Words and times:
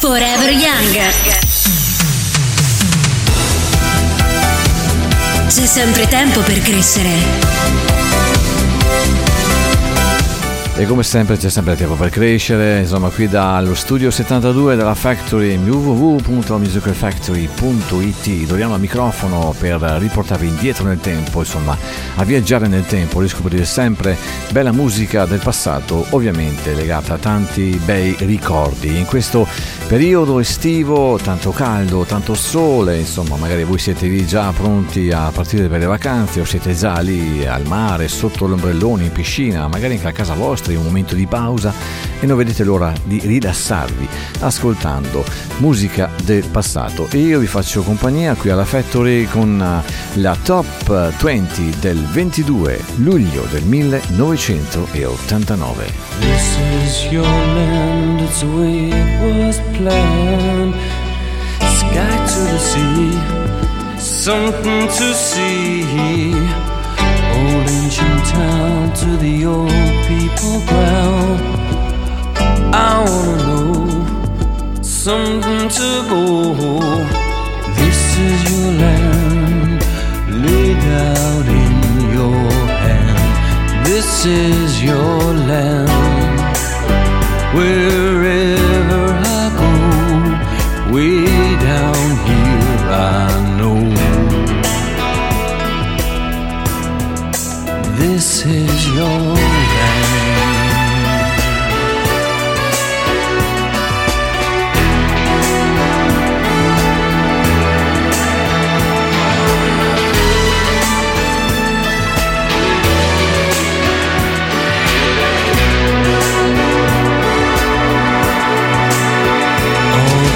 Forever 0.00 0.50
Young. 0.50 0.98
C'è 5.46 5.64
sempre 5.64 6.06
tempo 6.08 6.40
per 6.40 6.60
crescere. 6.60 7.97
E 10.78 10.86
come 10.86 11.02
sempre 11.02 11.36
c'è 11.36 11.50
sempre 11.50 11.74
tempo 11.74 11.94
per 11.94 12.08
crescere, 12.08 12.78
insomma 12.78 13.08
qui 13.08 13.26
dallo 13.26 13.74
studio 13.74 14.12
72 14.12 14.76
della 14.76 14.94
Factory 14.94 15.56
www.musicalfactory.it 15.56 18.46
Doriamo 18.46 18.74
al 18.74 18.80
microfono 18.80 19.52
per 19.58 19.80
riportarvi 19.80 20.46
indietro 20.46 20.84
nel 20.84 21.00
tempo, 21.00 21.40
insomma 21.40 21.76
a 22.14 22.22
viaggiare 22.22 22.68
nel 22.68 22.86
tempo, 22.86 23.18
riscoprire 23.18 23.64
sempre 23.64 24.16
bella 24.52 24.70
musica 24.70 25.24
del 25.24 25.40
passato, 25.40 26.06
ovviamente 26.10 26.72
legata 26.74 27.14
a 27.14 27.18
tanti 27.18 27.76
bei 27.84 28.14
ricordi. 28.20 28.98
In 28.98 29.06
questo 29.06 29.48
periodo 29.88 30.38
estivo, 30.38 31.18
tanto 31.20 31.50
caldo, 31.50 32.04
tanto 32.04 32.34
sole, 32.34 32.98
insomma 32.98 33.34
magari 33.34 33.64
voi 33.64 33.78
siete 33.78 34.06
lì 34.06 34.24
già 34.24 34.52
pronti 34.52 35.10
a 35.10 35.32
partire 35.32 35.66
per 35.66 35.80
le 35.80 35.86
vacanze 35.86 36.40
o 36.40 36.44
siete 36.44 36.72
già 36.72 37.00
lì 37.00 37.44
al 37.44 37.66
mare, 37.66 38.06
sotto 38.06 38.46
l'ombrellone, 38.46 39.06
in 39.06 39.10
piscina, 39.10 39.66
magari 39.66 39.94
anche 39.94 40.06
a 40.06 40.12
casa 40.12 40.34
vostra 40.34 40.66
vostri 40.68 40.76
un 40.76 40.84
momento 40.84 41.14
di 41.14 41.26
pausa 41.26 41.72
e 42.20 42.26
non 42.26 42.36
vedete 42.36 42.62
l'ora 42.64 42.92
di 43.04 43.20
rilassarvi 43.20 44.06
ascoltando 44.40 45.24
musica 45.58 46.10
del 46.24 46.44
passato. 46.50 47.08
E 47.10 47.18
io 47.18 47.38
vi 47.38 47.46
faccio 47.46 47.82
compagnia 47.82 48.34
qui 48.34 48.50
alla 48.50 48.66
Factory 48.66 49.24
con 49.24 49.58
eh, 49.60 49.82
la 50.20 50.36
top 50.42 51.14
20 51.22 51.76
del 51.80 52.04
22 52.04 52.80
luglio 52.96 53.46
del 53.50 53.62
1989. 53.64 55.86
This 56.20 56.58
is 56.84 57.06
your 57.10 57.24
land, 57.24 58.20
it's 58.20 58.40
the 58.40 58.46
way 58.46 58.90
it 58.90 59.20
was 59.20 59.58
planned. 59.76 60.74
Sky 61.60 62.26
to 62.26 62.40
the 62.44 62.58
sea, 62.58 63.16
something 63.98 64.88
to 64.88 65.14
see. 65.14 66.67
Old 67.58 67.68
ancient 67.68 68.24
town 68.26 68.92
to 68.92 69.16
the 69.16 69.46
old 69.46 69.70
people 70.06 70.60
ground. 70.70 71.40
I 72.74 73.04
wanna 73.08 73.36
know 73.48 74.82
something 74.82 75.68
to 75.78 75.88
go. 76.10 76.22
This 77.80 78.00
is 78.26 78.38
your 78.50 78.70
land 78.82 79.80
laid 80.44 80.82
out 81.06 81.46
in 81.62 81.74
your 82.16 82.50
hand. 82.84 83.86
This 83.86 84.10
is 84.26 84.82
your 84.82 85.20
land 85.50 86.40
wherever 87.56 89.04
I 89.36 89.44
go, 89.60 89.72
way 90.94 91.27
This 98.18 98.44
is 98.46 98.88
your 98.88 99.04
land. 99.04 99.36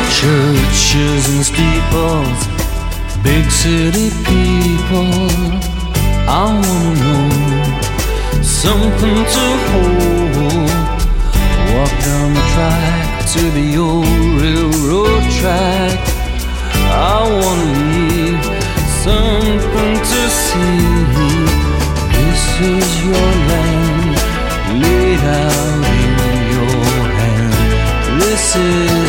churches 0.09 1.29
and 1.35 1.45
steeples, 1.45 2.47
big 3.25 3.51
city 3.51 4.11
people. 4.25 5.73
I 6.29 6.45
wanna 6.45 6.95
know 7.01 7.32
something 8.62 9.18
to 9.36 9.46
hold. 9.68 10.70
Walk 11.74 11.95
down 12.06 12.28
the 12.39 12.45
track 12.55 13.27
to 13.34 13.42
the 13.58 13.68
old 13.77 14.06
railroad 14.40 15.24
track. 15.40 15.98
I 16.86 17.18
wanna 17.40 17.70
leave 17.83 18.45
something 19.05 19.95
to 20.11 20.20
see. 20.45 21.02
This 22.17 22.42
is 22.74 22.89
your 23.05 23.30
land 23.50 24.14
laid 24.83 25.23
out 25.42 25.84
in 26.02 26.36
your 26.55 27.02
hand. 27.18 28.20
This 28.23 28.44
is 28.55 29.02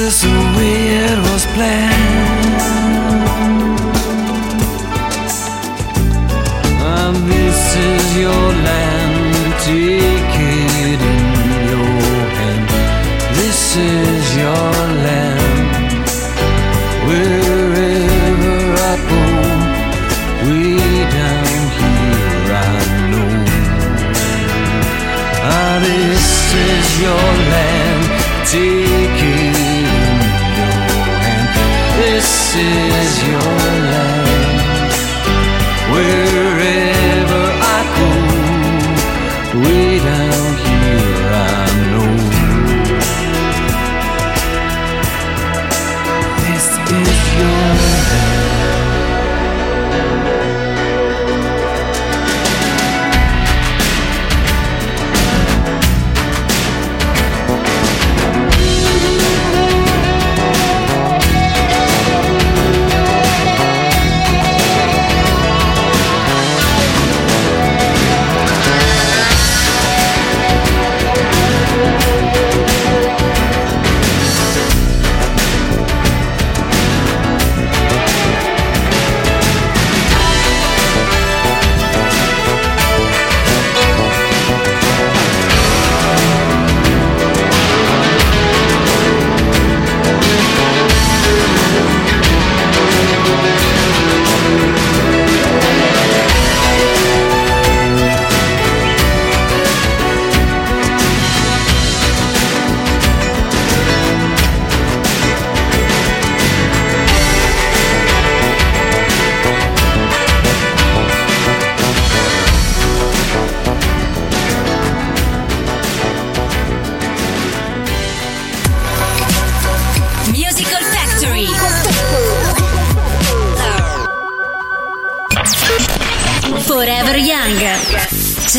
is 0.00 0.24
way 0.56 0.96
it 1.04 1.18
was 1.30 1.44
planned. 1.54 1.89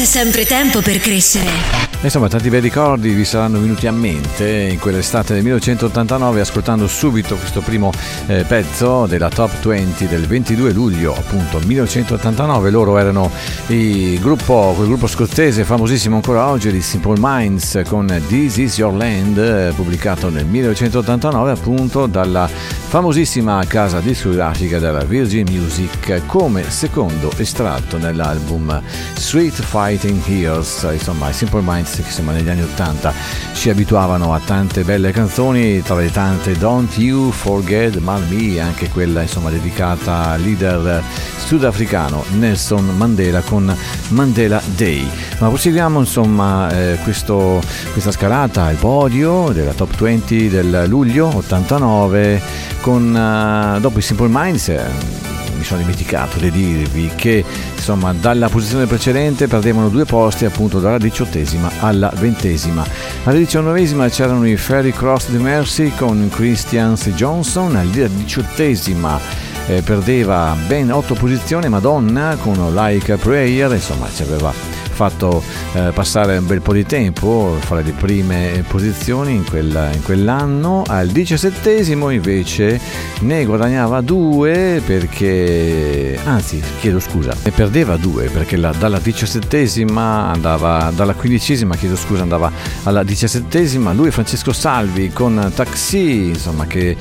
C'è 0.01 0.07
sempre 0.07 0.45
tempo 0.47 0.81
per 0.81 0.97
crescere. 0.97 1.90
Insomma, 2.03 2.27
tanti 2.27 2.49
bei 2.49 2.61
ricordi 2.61 3.13
vi 3.13 3.23
saranno 3.23 3.59
venuti 3.59 3.85
a 3.85 3.91
mente 3.91 4.69
in 4.71 4.79
quell'estate 4.79 5.33
del 5.35 5.43
1989 5.43 6.41
ascoltando 6.41 6.87
subito 6.87 7.35
questo 7.35 7.61
primo 7.61 7.91
eh, 8.25 8.43
pezzo 8.43 9.05
della 9.05 9.29
Top 9.29 9.51
20 9.63 10.07
del 10.07 10.25
22 10.25 10.71
luglio, 10.71 11.15
appunto 11.15 11.59
1989. 11.63 12.71
Loro 12.71 12.97
erano 12.97 13.29
il 13.67 14.19
gruppo, 14.19 14.73
quel 14.75 14.87
gruppo 14.87 15.05
scozzese 15.05 15.63
famosissimo 15.63 16.15
ancora 16.15 16.47
oggi 16.47 16.71
di 16.71 16.81
Simple 16.81 17.19
Minds 17.19 17.81
con 17.87 18.07
This 18.27 18.57
Is 18.57 18.77
Your 18.79 18.95
Land, 18.95 19.37
eh, 19.37 19.71
pubblicato 19.75 20.29
nel 20.29 20.45
1989 20.45 21.51
appunto 21.51 22.07
dalla 22.07 22.47
famosissima 22.47 23.63
casa 23.67 23.99
discografica 23.99 24.79
della 24.79 25.03
Virgin 25.03 25.45
Music 25.47 26.23
come 26.25 26.69
secondo 26.71 27.31
estratto 27.37 27.99
nell'album 27.99 28.81
Fighter 29.13 29.63
Fighting 29.63 30.19
Heroes, 30.27 30.87
insomma 30.91 31.31
Simple 31.31 31.61
Minds 31.63 31.90
che 31.97 32.07
insomma 32.07 32.31
negli 32.31 32.49
anni 32.49 32.61
80 32.61 33.13
ci 33.53 33.69
abituavano 33.69 34.33
a 34.33 34.39
tante 34.43 34.83
belle 34.83 35.11
canzoni, 35.11 35.81
tra 35.81 35.95
le 35.95 36.11
tante 36.11 36.57
Don't 36.57 36.97
You 36.97 37.31
Forget 37.31 37.97
Me, 37.97 38.59
anche 38.59 38.89
quella 38.89 39.21
insomma 39.21 39.49
dedicata 39.49 40.29
al 40.29 40.41
leader 40.41 41.03
sudafricano 41.37 42.23
Nelson 42.37 42.95
Mandela 42.95 43.41
con 43.41 43.75
Mandela 44.09 44.61
Day. 44.75 45.05
Ma 45.39 45.47
proseguiamo 45.47 45.99
insomma 45.99 46.69
eh, 46.71 46.97
questo, 47.03 47.61
questa 47.91 48.11
scalata 48.11 48.63
al 48.63 48.75
podio 48.75 49.49
della 49.51 49.73
top 49.73 49.97
20 49.97 50.49
del 50.49 50.85
luglio 50.87 51.27
89 51.35 52.41
con 52.81 53.13
uh, 53.13 53.79
dopo 53.79 53.99
i 53.99 54.01
Simple 54.01 54.29
Minds 54.29 54.69
eh, 54.69 55.40
mi 55.61 55.67
sono 55.67 55.81
dimenticato 55.81 56.39
di 56.39 56.49
dirvi 56.49 57.11
che 57.15 57.45
insomma 57.75 58.13
dalla 58.13 58.49
posizione 58.49 58.87
precedente 58.87 59.45
perdevano 59.47 59.89
due 59.89 60.05
posti 60.05 60.45
appunto 60.45 60.79
dalla 60.79 60.97
diciottesima 60.97 61.69
alla 61.79 62.11
ventesima. 62.15 62.83
Alla 63.23 63.37
diciannovesima 63.37 64.09
c'erano 64.09 64.47
i 64.47 64.57
Ferry 64.57 64.91
Cross 64.91 65.29
di 65.29 65.37
Mercy 65.37 65.91
con 65.95 66.27
Christian 66.31 66.95
Johnson, 66.95 67.75
alla 67.75 68.07
diciottesima 68.07 69.19
eh, 69.67 69.83
perdeva 69.83 70.55
ben 70.65 70.91
otto 70.91 71.13
posizioni 71.13 71.69
Madonna 71.69 72.35
con 72.41 72.73
Like 72.73 73.11
a 73.11 73.17
Prayer, 73.17 73.71
insomma 73.71 74.07
ci 74.11 74.23
aveva 74.23 74.80
fatto 74.91 75.41
eh, 75.73 75.91
passare 75.93 76.37
un 76.37 76.45
bel 76.45 76.61
po' 76.61 76.73
di 76.73 76.85
tempo, 76.85 77.57
fare 77.59 77.83
le 77.83 77.91
prime 77.91 78.63
posizioni 78.67 79.33
in, 79.33 79.45
quel, 79.45 79.89
in 79.93 80.01
quell'anno. 80.03 80.83
Al 80.85 81.07
diciassettesimo 81.07 82.09
invece 82.09 82.79
ne 83.21 83.45
guadagnava 83.45 84.01
due 84.01 84.81
perché, 84.85 86.19
anzi 86.23 86.61
chiedo 86.79 86.99
scusa, 86.99 87.35
ne 87.43 87.51
perdeva 87.51 87.97
due 87.97 88.29
perché 88.29 88.57
la, 88.57 88.73
dalla 88.77 88.99
diciassettesima 88.99 90.31
andava, 90.31 90.91
dalla 90.93 91.13
quindicesima 91.13 91.75
chiedo 91.75 91.95
scusa 91.95 92.21
andava 92.21 92.51
alla 92.83 93.03
diciassettesima, 93.03 93.93
lui 93.93 94.11
Francesco 94.11 94.53
Salvi 94.53 95.09
con 95.11 95.51
Taxi, 95.55 96.27
insomma 96.27 96.65
che 96.65 96.95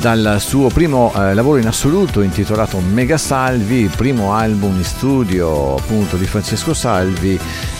dal 0.00 0.36
suo 0.38 0.68
primo 0.68 1.12
eh, 1.14 1.34
lavoro 1.34 1.58
in 1.58 1.66
assoluto 1.66 2.20
intitolato 2.22 2.78
Mega 2.80 3.18
Salvi, 3.18 3.90
primo 3.94 4.32
album 4.32 4.76
in 4.76 4.84
studio 4.84 5.76
appunto 5.76 6.16
di 6.16 6.26
Francesco 6.26 6.74
Salvi, 6.74 7.31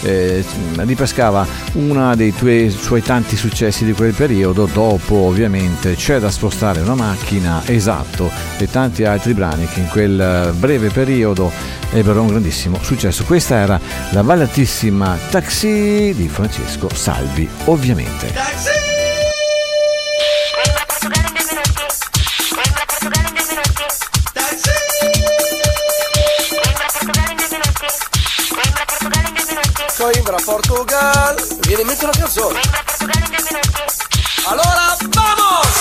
eh, 0.02 0.44
ripescava 0.76 1.46
uno 1.74 2.14
dei 2.14 2.32
tuoi, 2.34 2.70
suoi 2.70 3.02
tanti 3.02 3.36
successi 3.36 3.84
di 3.84 3.92
quel 3.92 4.12
periodo, 4.12 4.68
dopo 4.72 5.14
ovviamente 5.14 5.94
c'è 5.94 6.18
da 6.18 6.30
spostare 6.30 6.80
una 6.80 6.94
macchina, 6.94 7.62
esatto, 7.66 8.30
e 8.58 8.70
tanti 8.70 9.04
altri 9.04 9.34
brani 9.34 9.66
che 9.66 9.80
in 9.80 9.88
quel 9.88 10.52
breve 10.56 10.88
periodo 10.90 11.50
ebbero 11.92 12.22
un 12.22 12.28
grandissimo 12.28 12.78
successo. 12.82 13.24
Questa 13.24 13.56
era 13.56 13.80
la 14.10 14.22
ballatissima 14.22 15.18
Taxi 15.30 16.12
di 16.14 16.28
Francesco 16.28 16.88
Salvi, 16.92 17.48
ovviamente. 17.64 18.32
Taxi! 18.32 18.91
Coimbra, 30.02 30.36
Portugal. 30.44 31.36
Viene 31.60 31.82
in 31.82 31.86
mente 31.86 32.04
una 32.04 32.12
canzone. 32.12 32.60
Allora, 34.46 34.96
vamos! 35.10 35.71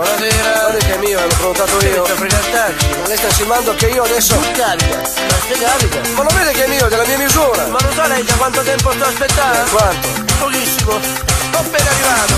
Buonasera. 0.00 0.60
Guarda 0.60 0.78
che 0.78 0.94
è 0.94 0.96
mio, 0.96 1.20
l'ho 1.20 1.26
prenotato 1.26 1.84
io. 1.84 2.04
Ma 2.08 3.06
lei 3.06 3.16
sta 3.18 3.26
insinuando 3.26 3.74
che 3.74 3.86
io 3.88 4.02
adesso. 4.02 4.34
Non 4.34 4.50
carica. 4.52 4.96
Ma 4.96 5.04
se 5.04 5.58
carica. 5.60 6.00
Ma 6.14 6.22
non 6.22 6.34
vede 6.34 6.52
che 6.52 6.64
è 6.64 6.68
mio, 6.68 6.88
della 6.88 7.04
mia 7.04 7.18
misura. 7.18 7.66
Ma 7.66 7.78
non 7.82 7.92
sa 7.92 8.06
lei 8.06 8.24
da 8.24 8.32
quanto 8.36 8.62
tempo 8.62 8.92
sto 8.92 9.04
aspettando? 9.04 9.70
Quanto? 9.70 10.08
Pochissimo. 10.38 10.92
Ho 10.92 11.58
appena 11.58 11.90
arrivato. 11.90 12.34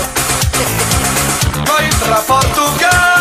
Poi 1.63 1.87
tra 1.99 2.15
Portogallo, 2.15 3.12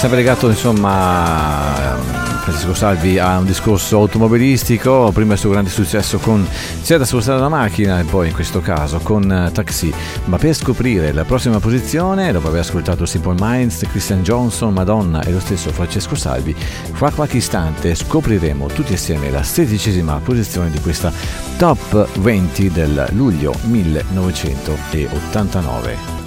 sempre 0.00 0.16
legato 0.16 0.48
insomma 0.48 1.98
Francesco 2.40 2.72
Salvi 2.72 3.18
ha 3.18 3.36
un 3.36 3.44
discorso 3.44 3.98
automobilistico, 3.98 5.10
prima 5.12 5.34
il 5.34 5.38
suo 5.38 5.50
grande 5.50 5.68
successo 5.68 6.16
con 6.16 6.48
C'è 6.82 6.96
da 6.96 7.04
spostare 7.04 7.38
la 7.38 7.50
macchina 7.50 8.00
e 8.00 8.04
poi 8.04 8.28
in 8.28 8.32
questo 8.32 8.60
caso 8.60 8.98
con 9.00 9.30
eh, 9.30 9.52
Taxi, 9.52 9.92
ma 10.24 10.38
per 10.38 10.54
scoprire 10.54 11.12
la 11.12 11.26
prossima 11.26 11.60
posizione, 11.60 12.32
dopo 12.32 12.48
aver 12.48 12.60
ascoltato 12.60 13.04
Simple 13.04 13.34
Minds, 13.38 13.84
Christian 13.90 14.22
Johnson, 14.22 14.72
Madonna 14.72 15.22
e 15.22 15.32
lo 15.32 15.40
stesso 15.40 15.70
Francesco 15.70 16.14
Salvi, 16.14 16.56
fra 16.92 17.10
qualche 17.10 17.36
istante 17.36 17.94
scopriremo 17.94 18.68
tutti 18.68 18.94
assieme 18.94 19.30
la 19.30 19.42
sedicesima 19.42 20.18
posizione 20.24 20.70
di 20.70 20.80
questa 20.80 21.12
top 21.58 22.08
20 22.20 22.70
del 22.70 23.06
luglio 23.12 23.52
1989. 23.64 26.19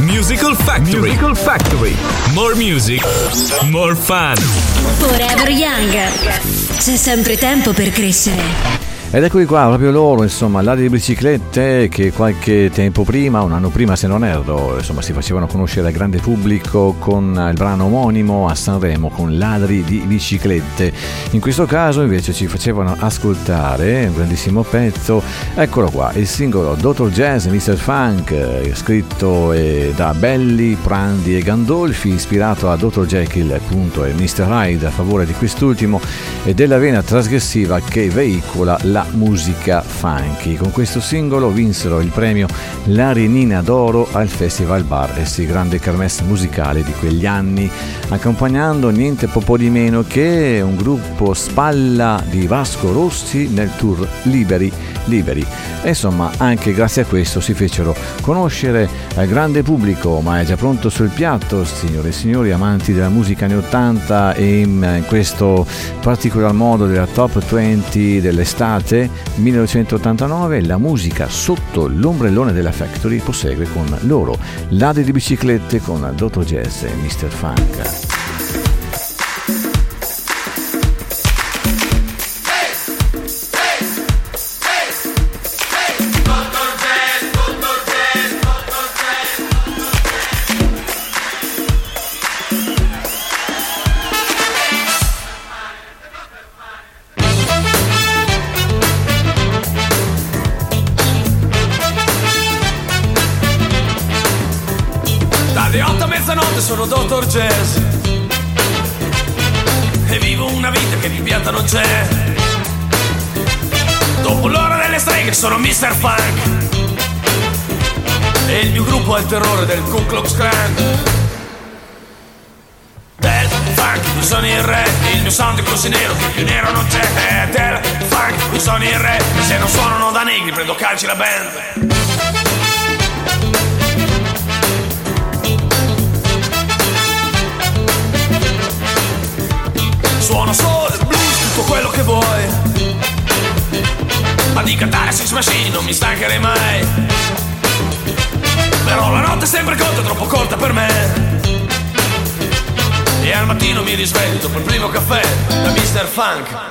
Musical 0.00 0.54
Factory. 0.54 1.00
Musical 1.10 1.34
Factory. 1.34 1.94
More 2.32 2.54
music, 2.54 3.02
more 3.70 3.94
fun. 3.94 4.34
Forever 4.98 5.50
Young. 5.50 5.92
C'è 6.78 6.96
sempre 6.96 7.36
tempo 7.36 7.72
per 7.72 7.90
crescere. 7.90 8.89
Ed 9.12 9.24
eccoli 9.24 9.44
qua, 9.44 9.66
proprio 9.66 9.90
loro, 9.90 10.22
insomma, 10.22 10.62
ladri 10.62 10.82
di 10.82 10.88
biciclette 10.88 11.88
che 11.88 12.12
qualche 12.12 12.70
tempo 12.72 13.02
prima, 13.02 13.42
un 13.42 13.50
anno 13.50 13.68
prima 13.68 13.96
se 13.96 14.06
non 14.06 14.24
erro, 14.24 14.76
insomma, 14.76 15.02
si 15.02 15.12
facevano 15.12 15.48
conoscere 15.48 15.88
al 15.88 15.92
grande 15.92 16.18
pubblico 16.18 16.94
con 16.96 17.48
il 17.50 17.56
brano 17.56 17.86
omonimo 17.86 18.46
a 18.46 18.54
Sanremo 18.54 19.08
con 19.08 19.36
ladri 19.36 19.82
di 19.82 19.98
biciclette. 20.06 20.92
In 21.32 21.40
questo 21.40 21.66
caso 21.66 22.02
invece 22.02 22.32
ci 22.32 22.46
facevano 22.46 22.94
ascoltare 22.96 24.06
un 24.06 24.14
grandissimo 24.14 24.62
pezzo, 24.62 25.20
eccolo 25.56 25.90
qua, 25.90 26.12
il 26.14 26.28
singolo 26.28 26.76
Dr. 26.76 27.10
Jazz 27.10 27.46
Mr. 27.46 27.74
Funk, 27.74 28.30
eh, 28.30 28.70
scritto 28.76 29.52
da 29.96 30.14
Belli, 30.14 30.76
Prandi 30.80 31.36
e 31.36 31.42
Gandolfi, 31.42 32.10
ispirato 32.10 32.70
a 32.70 32.76
Dr. 32.76 33.06
Jekyll 33.06 33.50
appunto 33.50 34.04
e 34.04 34.12
Mr. 34.12 34.46
Hyde 34.48 34.86
a 34.86 34.90
favore 34.90 35.26
di 35.26 35.32
quest'ultimo 35.32 36.00
e 36.44 36.54
della 36.54 36.78
vena 36.78 37.02
trasgressiva 37.02 37.80
che 37.80 38.08
veicola 38.08 38.78
la 38.82 38.98
la 39.00 39.06
musica 39.12 39.80
funky. 39.80 40.56
Con 40.56 40.70
questo 40.72 41.00
singolo 41.00 41.48
vinsero 41.48 42.00
il 42.00 42.10
premio 42.10 42.46
L'Arenina 42.84 43.62
d'Oro 43.62 44.06
al 44.12 44.28
Festival 44.28 44.84
Bar, 44.84 45.18
e 45.18 45.24
sì, 45.24 45.46
grande 45.46 45.78
kermesse 45.78 46.22
musicale 46.24 46.82
di 46.82 46.92
quegli 46.92 47.24
anni, 47.24 47.70
accompagnando 48.08 48.90
niente 48.90 49.26
po' 49.26 49.56
di 49.56 49.70
meno 49.70 50.04
che 50.06 50.60
un 50.62 50.76
gruppo 50.76 51.32
spalla 51.32 52.22
di 52.28 52.46
Vasco 52.46 52.92
Rossi 52.92 53.48
nel 53.48 53.70
tour 53.76 54.06
Liberi 54.24 54.70
Liberi. 55.10 55.44
E 55.82 55.88
insomma, 55.88 56.30
anche 56.38 56.72
grazie 56.72 57.02
a 57.02 57.04
questo 57.04 57.40
si 57.40 57.52
fecero 57.52 57.94
conoscere 58.22 58.88
al 59.16 59.26
grande 59.26 59.62
pubblico, 59.62 60.20
ma 60.20 60.40
è 60.40 60.44
già 60.44 60.56
pronto 60.56 60.88
sul 60.88 61.10
piatto, 61.10 61.64
signore 61.66 62.08
e 62.08 62.12
signori 62.12 62.50
amanti 62.50 62.94
della 62.94 63.10
musica 63.10 63.44
anni 63.44 63.56
80 63.56 64.34
e 64.34 64.60
in 64.60 65.04
questo 65.06 65.66
particolar 66.00 66.52
modo 66.52 66.86
della 66.86 67.06
top 67.06 67.44
20 67.44 68.20
dell'estate 68.22 68.68
estate 68.70 69.08
1989 69.36 70.62
la 70.64 70.78
musica 70.78 71.28
sotto 71.28 71.86
l'ombrellone 71.86 72.52
della 72.52 72.72
Factory 72.72 73.18
prosegue 73.18 73.66
con 73.72 73.86
loro, 74.02 74.36
Lade 74.70 75.02
di 75.02 75.12
biciclette 75.12 75.80
con 75.80 76.10
Dotto 76.14 76.42
Jazz 76.42 76.82
e 76.82 76.94
Mr. 76.94 77.28
Funk. 77.28 78.29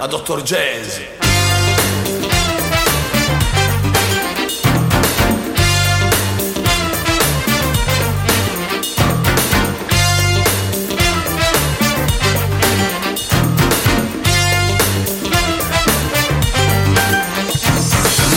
Funk 0.10 0.14
a 0.14 0.18
Dr. 0.18 0.42
Jazz 0.42 0.98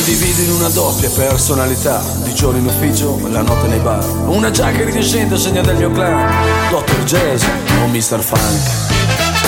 divido 0.05 0.43
in 0.43 0.51
una 0.51 0.69
doppia 0.69 1.09
personalità 1.11 2.03
Di 2.23 2.35
giorno 2.35 2.59
in 2.59 2.67
ufficio, 2.67 3.19
la 3.29 3.43
notte 3.43 3.67
nei 3.69 3.81
bar 3.81 4.05
Una 4.27 4.51
giacca 4.51 4.83
iridescente 4.83 5.37
segna 5.39 5.63
del 5.63 5.77
mio 5.77 5.91
clan 5.91 6.71
Dr. 6.71 7.05
Jazz 7.05 7.45
o 7.83 7.87
Mr. 7.87 8.21
Funk 8.21 9.42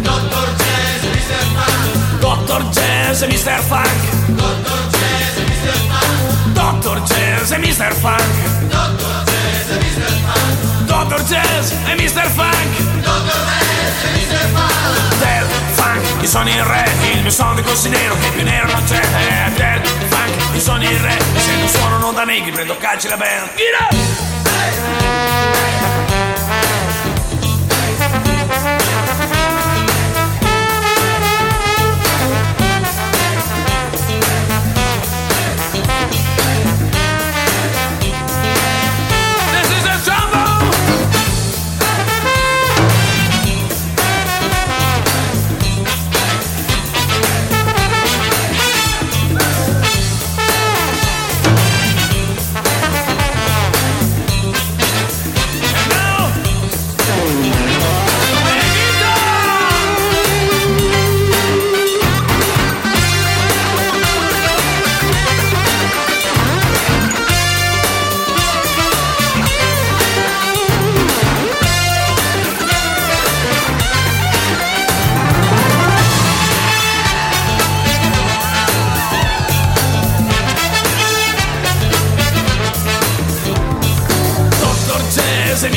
Dr. 2.19 2.61
Jazz 2.71 3.21
e 3.21 3.27
Mr. 3.27 3.61
Funk 3.61 3.87
Dr. 4.27 4.67
Jazz 4.91 5.39
e 5.39 5.43
Mr. 5.45 5.93
Funk 5.93 6.51
Dr. 6.53 6.99
Jazz 7.05 7.51
e 7.51 7.57
Mr. 7.57 7.93
Funk 7.93 8.27
Dr. 8.67 9.23
Jazz 9.23 9.69
e 9.69 9.75
Mr. 9.75 10.03
Funk 10.23 10.83
Dr. 10.85 11.15
Dr. 11.15 11.21
Jazz 11.23 11.71
e 11.71 11.95
Mr. 11.95 12.27
Funk 12.35 12.71
Dr. 13.01 13.39
Jazz 13.63 14.01
e 14.03 14.19
Mr. 14.19 14.43
Funk 14.51 15.17
Del 15.19 15.45
funk, 15.75 16.21
io 16.21 16.27
sono 16.27 16.49
il 16.49 16.63
re 16.63 16.91
Il 17.13 17.21
mio 17.21 17.31
sound 17.31 17.59
è 17.59 17.63
così 17.63 17.89
nero 17.89 18.15
che 18.19 18.29
più 18.31 18.43
nero 18.43 18.67
non 18.67 18.83
c'è 18.83 18.99
eh, 18.99 19.51
Del 19.55 19.81
funk, 20.09 20.55
io 20.55 20.59
sono 20.59 20.83
il 20.83 20.99
re 20.99 21.17
E 21.35 21.39
se 21.39 21.55
non 21.55 21.67
suonano 21.69 22.11
da 22.11 22.25
negri 22.25 22.51
prendo 22.51 22.75
calci 22.77 23.07
la 23.07 23.15
band 23.15 23.49
Get 23.55 23.79
up! 23.79 23.93
Hey! 24.99 25.72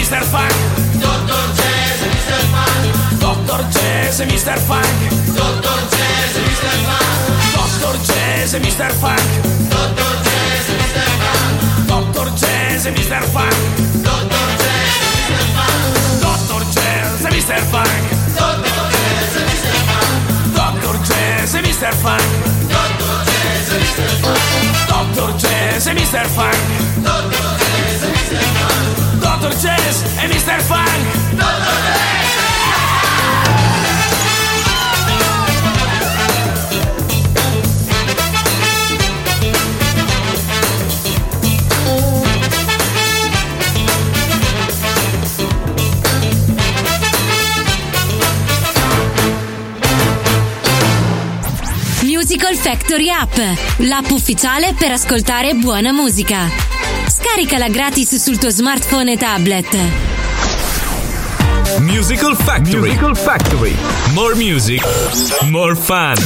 Mr. 0.07 0.23
Funk. 0.27 0.55
Dottor 1.01 1.47
Jazz 1.57 1.99
e 2.01 2.07
Mr. 2.07 2.39
Funk. 2.53 3.19
Dottor 3.19 3.65
Jazz 3.73 4.21
e 4.21 4.25
Mr. 4.25 4.57
Funk. 4.61 4.87
Dottor 5.35 5.81
Jazz 5.89 6.37
e 6.37 6.39
Mr. 6.39 6.79
Funk. 6.87 7.09
Dottor 7.57 7.97
Jazz 8.07 8.53
e 8.55 8.59
Mr. 8.59 8.93
Funk. 9.01 9.27
Dottor 11.87 12.31
Jazz 12.35 12.87
e 12.87 12.91
Mr. 12.91 13.23
Funk. 13.33 13.57
Dottor 13.97 14.45
Jazz 14.47 14.47
e 14.47 14.51
Mr. 14.69 14.71
Funk. 15.27 15.87
Dottor 16.21 16.63
Jazz 16.71 17.25
e 17.25 17.29
Mr. 17.29 17.61
Funk. 17.71 18.05
Dottor 18.37 18.63
Jazz 18.63 19.15
e 19.15 19.19
Mr. 19.19 19.51
Funk. 19.51 20.53
Dottor 20.55 20.97
Jazz 21.03 21.55
e 21.55 21.59
Mr. 21.59 21.93
Funk. 21.97 22.23
Dottor 22.69 23.09
Jazz 23.25 23.73
e 23.73 23.79
Mr. 23.79 24.15
Funk. 24.17 24.55
Dottor 24.87 25.35
Jazz 25.35 25.87
e 25.87 25.91
Mr. 25.91 26.29
Funk. 26.29 26.57
Dottor 27.03 27.41
Jazz 27.43 27.47
e 27.47 27.51
Mr. 27.51 27.56
Dottor 29.47 29.61
Jazz 29.61 30.03
e 30.19 30.27
Mr. 30.27 30.61
Funk. 30.61 30.89
Dottor 31.31 31.79
Jazz. 31.85 32.35
Musical 52.03 52.57
Factory 52.57 53.11
App, 53.11 53.37
l'app 53.79 54.11
ufficiale 54.11 54.75
per 54.77 54.91
ascoltare 54.91 55.55
buona 55.55 55.93
musica. 55.93 56.76
Scaricala 57.09 57.69
gratis 57.69 58.17
sul 58.17 58.39
tuo 58.39 58.51
smartphone 58.51 59.13
e 59.13 59.17
tablet. 59.17 59.77
Musical 61.81 62.37
Factory. 62.37 62.89
Musical 62.89 63.17
Factory. 63.17 63.77
More 64.13 64.35
music, 64.35 64.83
more 65.43 65.75
fun. 65.75 66.17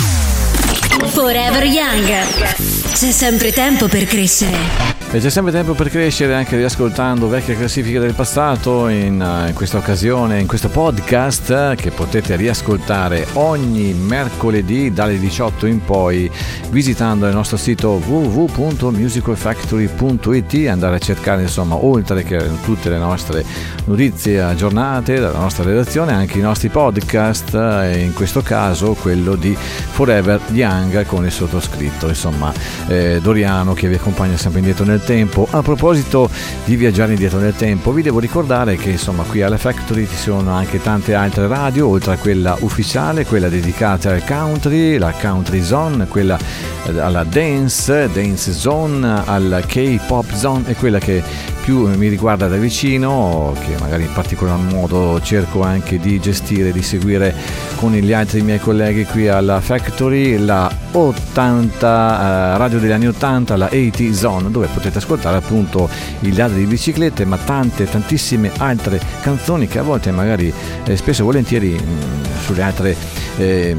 Forever 1.09 1.65
Young. 1.65 2.07
C'è 2.93 3.11
sempre 3.11 3.53
tempo 3.53 3.89
per 3.89 4.05
crescere. 4.07 5.00
E 5.13 5.19
c'è 5.19 5.29
sempre 5.29 5.51
tempo 5.51 5.75
per 5.75 5.91
crescere 5.91 6.35
anche 6.35 6.57
riascoltando 6.57 7.27
vecchie 7.27 7.57
classifiche 7.57 7.99
del 7.99 8.15
passato 8.15 8.87
in, 8.87 9.21
eh, 9.21 9.49
in 9.49 9.55
questa 9.55 9.79
occasione, 9.79 10.39
in 10.39 10.47
questo 10.47 10.69
podcast 10.69 11.51
eh, 11.51 11.75
che 11.77 11.91
potete 11.91 12.37
riascoltare 12.37 13.27
ogni 13.33 13.93
mercoledì 13.93 14.93
dalle 14.93 15.19
18 15.19 15.67
in 15.67 15.85
poi 15.85 16.31
visitando 16.71 17.27
il 17.27 17.35
nostro 17.35 17.57
sito 17.57 18.01
www.musicalfactory.it 18.07 20.69
andare 20.69 20.95
a 20.95 21.01
cercare 21.01 21.43
insomma 21.43 21.75
oltre 21.75 22.23
che 22.23 22.49
tutte 22.63 22.89
le 22.89 22.99
nostre 22.99 23.45
notizie 23.87 24.41
aggiornate 24.41 25.19
dalla 25.19 25.41
nostra 25.41 25.65
redazione 25.65 26.13
anche 26.13 26.39
i 26.39 26.43
nostri 26.43 26.69
podcast 26.69 27.53
eh, 27.53 27.95
e 27.95 28.05
in 28.05 28.13
questo 28.13 28.43
caso 28.43 28.95
quello 28.95 29.35
di 29.35 29.57
Forever 29.57 30.41
Young 30.53 31.05
con 31.05 31.25
il 31.25 31.33
sottoscritto 31.33 32.07
insomma 32.07 32.53
eh, 32.87 33.19
Doriano 33.21 33.75
che 33.75 33.89
vi 33.89 33.97
accompagna 33.97 34.37
sempre 34.37 34.61
indietro 34.61 34.85
nel 34.85 34.99
tempo. 35.03 35.47
A 35.51 35.63
proposito 35.63 36.29
di 36.65 36.77
viaggiare 36.77 37.13
indietro 37.13 37.39
nel 37.39 37.55
tempo, 37.55 37.93
vi 37.93 38.03
devo 38.03 38.19
ricordare 38.19 38.77
che 38.77 38.91
insomma 38.91 39.23
qui 39.25 39.43
alla 39.43 39.59
Factory 39.59 40.07
ci 40.07 40.17
sono 40.17 40.53
anche 40.53 40.81
tante 40.81 41.15
altre 41.15 41.47
radio, 41.47 41.89
oltre 41.89 42.15
a 42.15 42.17
quella 42.17 42.57
ufficiale, 42.61 43.25
quella 43.25 43.49
dedicata 43.49 44.11
al 44.11 44.25
country, 44.25 44.99
la 44.99 45.13
Country 45.13 45.63
Zone, 45.63 46.07
quella 46.07 46.39
eh, 46.87 46.99
alla 46.99 47.25
Dance, 47.25 48.09
Dance 48.13 48.53
Zone, 48.53 49.23
alla 49.25 49.61
K-Pop 49.61 50.33
Zone 50.33 50.69
e 50.69 50.75
quella 50.75 50.99
che 50.99 51.23
più 51.61 51.87
mi 51.89 52.09
riguarda 52.09 52.49
da 52.49 52.57
vicino, 52.57 53.55
che 53.61 53.77
magari 53.79 54.05
in 54.05 54.13
particolar 54.13 54.59
modo 54.59 55.21
cerco 55.21 55.63
anche 55.63 55.99
di 55.99 56.19
gestire, 56.19 56.73
di 56.73 56.83
seguire 56.83 57.35
con 57.77 57.93
gli 57.93 58.13
altri 58.13 58.43
miei 58.43 58.59
colleghi 58.59 59.05
qui 59.05 59.29
alla 59.29 59.61
Factory, 59.61 60.37
la 60.39 60.69
80 60.93 62.55
eh, 62.55 62.59
radio 62.59 62.79
degli 62.79 62.91
anni 62.91 63.07
80, 63.07 63.57
la 63.57 63.67
80 63.67 64.15
Zone, 64.15 64.51
dove 64.51 64.69
potete 64.73 64.90
ascoltare 64.99 65.37
appunto 65.37 65.89
il 66.21 66.37
ladri 66.37 66.61
di 66.61 66.67
biciclette, 66.67 67.25
ma 67.25 67.37
tante, 67.37 67.89
tantissime 67.89 68.51
altre 68.59 69.01
canzoni 69.23 69.67
che 69.67 69.79
a 69.79 69.83
volte 69.83 70.11
magari 70.11 70.53
eh, 70.85 70.97
spesso 70.97 71.23
e 71.23 71.25
volentieri 71.25 71.71
mh, 71.71 72.41
sulle 72.45 72.63
altre 72.63 72.97
eh, 73.37 73.77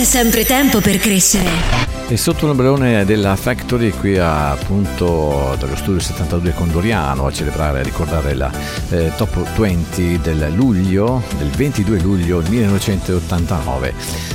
Sempre 0.08 0.46
tempo 0.46 0.80
per 0.80 1.00
crescere. 1.00 1.88
E 2.08 2.16
sotto 2.16 2.48
l'ombrellone 2.48 3.04
della 3.04 3.36
Factory 3.36 3.90
qui 3.90 4.18
appunto 4.18 5.58
dallo 5.60 5.76
studio 5.76 6.00
72 6.00 6.54
Condoriano 6.54 7.26
a 7.26 7.32
celebrare, 7.34 7.82
a 7.82 7.84
ricordare 7.84 8.34
la 8.34 8.50
eh, 8.90 9.12
top 9.18 9.46
20 9.58 10.20
del 10.22 10.54
luglio, 10.56 11.22
del 11.38 11.50
22 11.50 12.00
luglio 12.00 12.42
1989. 12.48 13.94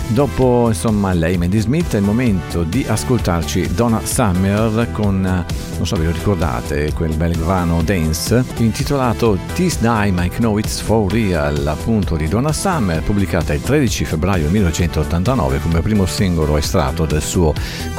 Dopo 0.08 0.66
insomma 0.68 1.14
lei 1.14 1.38
Mandy 1.38 1.61
Smith 1.61 1.94
è 1.94 1.96
il 1.96 2.02
momento 2.02 2.64
di 2.64 2.85
ascoltarci 2.87 3.72
Donna 3.72 4.02
Summer 4.04 4.88
con, 4.92 5.46
non 5.76 5.87
so 5.87 5.96
ve 5.96 6.04
lo 6.04 6.12
ricordate, 6.12 6.92
quel 6.92 7.14
bel 7.16 7.37
brano 7.37 7.82
dance 7.82 8.44
intitolato 8.56 9.38
This 9.54 9.78
Time 9.78 10.24
I 10.24 10.30
Know 10.30 10.58
It's 10.58 10.80
For 10.80 11.11
Real, 11.11 11.66
appunto 11.66 12.16
di 12.16 12.28
Donna 12.28 12.52
Summer, 12.52 13.02
pubblicata 13.02 13.52
il 13.52 13.61
13 13.61 14.04
febbraio 14.04 14.48
1989 14.50 15.61
come 15.61 15.80
primo 15.80 16.06
singolo 16.06 16.56
estratto 16.56 17.04
del 17.06 17.22
suo 17.22 17.52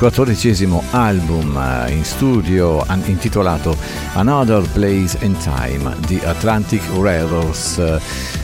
quattordicesimo 0.04 0.84
album 0.90 1.58
eh, 1.58 1.94
in 1.94 2.04
studio 2.04 2.86
intitolato 3.06 3.74
Another 4.16 4.68
Place 4.74 5.18
and 5.22 5.38
Time 5.38 5.96
di 6.06 6.20
Atlantic 6.26 6.82
Railroads. 7.00 8.00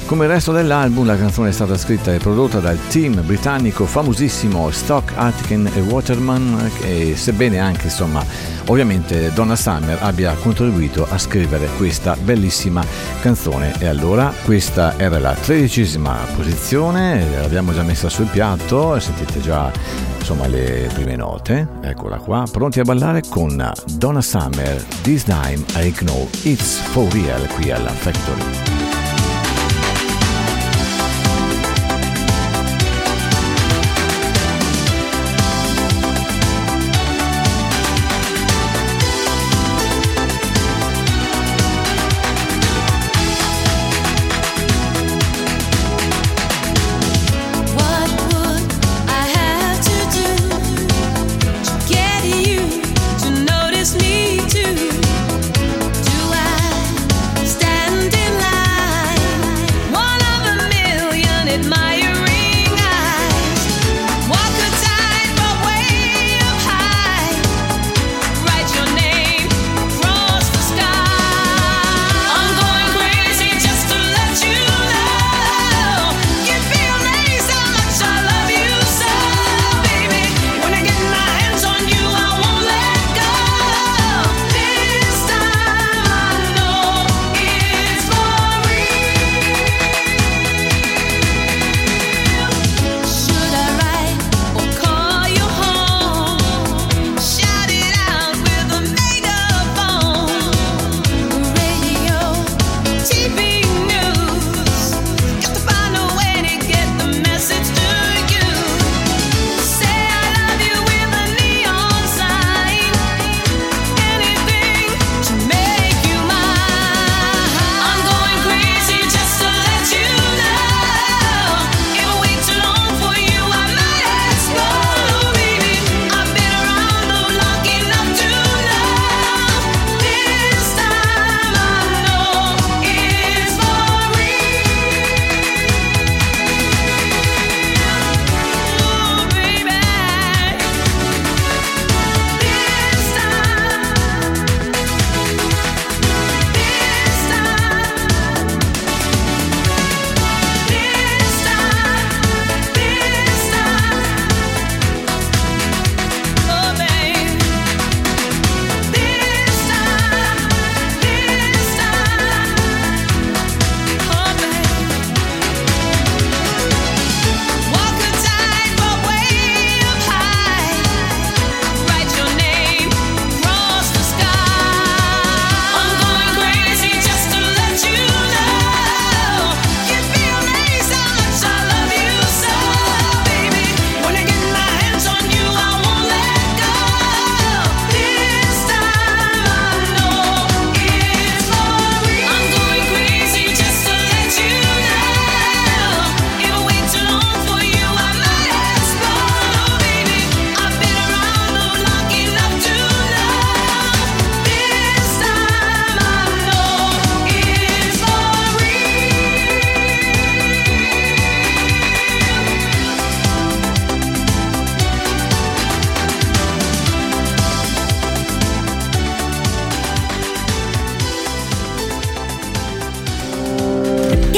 Come 0.06 0.24
il 0.24 0.32
resto 0.32 0.54
dell'album, 0.54 1.06
la 1.06 1.18
canzone 1.18 1.50
è 1.50 1.52
stata 1.52 1.78
scritta 1.78 2.14
e 2.14 2.18
prodotta 2.18 2.60
dal 2.60 2.80
team 2.88 3.22
britannico 3.26 3.86
famosissimo 3.86 4.72
Stock, 4.72 5.12
Atkin 5.14 5.70
e 5.76 5.82
Waterman 5.82 6.72
e 6.82 7.18
sebbene 7.18 7.60
anche 7.60 7.88
insomma 7.88 8.24
ovviamente 8.68 9.32
Donna 9.34 9.58
Summer 9.58 9.98
abbia 10.02 10.34
contribuito 10.36 11.06
a 11.10 11.18
scrivere 11.18 11.68
questa 11.76 12.16
bellissima 12.16 12.84
canzone 13.20 13.76
e 13.80 13.88
allora 13.88 14.34
questa 14.46 14.98
era 14.98 15.20
la 15.20 15.34
tredicesima 15.34 16.26
posizione 16.36 17.40
l'abbiamo 17.42 17.74
già 17.74 17.84
messa 17.84 18.10
sul 18.10 18.28
piatto 18.28 19.00
sentite 19.00 19.42
già 19.42 19.72
insomma 20.30 20.48
le 20.48 20.88
prime 20.94 21.16
note. 21.16 21.68
Eccola 21.82 22.18
qua. 22.18 22.44
Pronti 22.50 22.80
a 22.80 22.84
ballare 22.84 23.24
con 23.28 23.72
Donna 23.96 24.22
Summer 24.22 24.84
This 25.02 25.24
Time 25.24 25.64
I 25.76 25.92
Know 25.92 26.30
It's 26.44 26.78
For 26.78 27.12
Real 27.12 27.48
qui 27.48 27.72
alla 27.72 27.90
Factory 27.90 28.99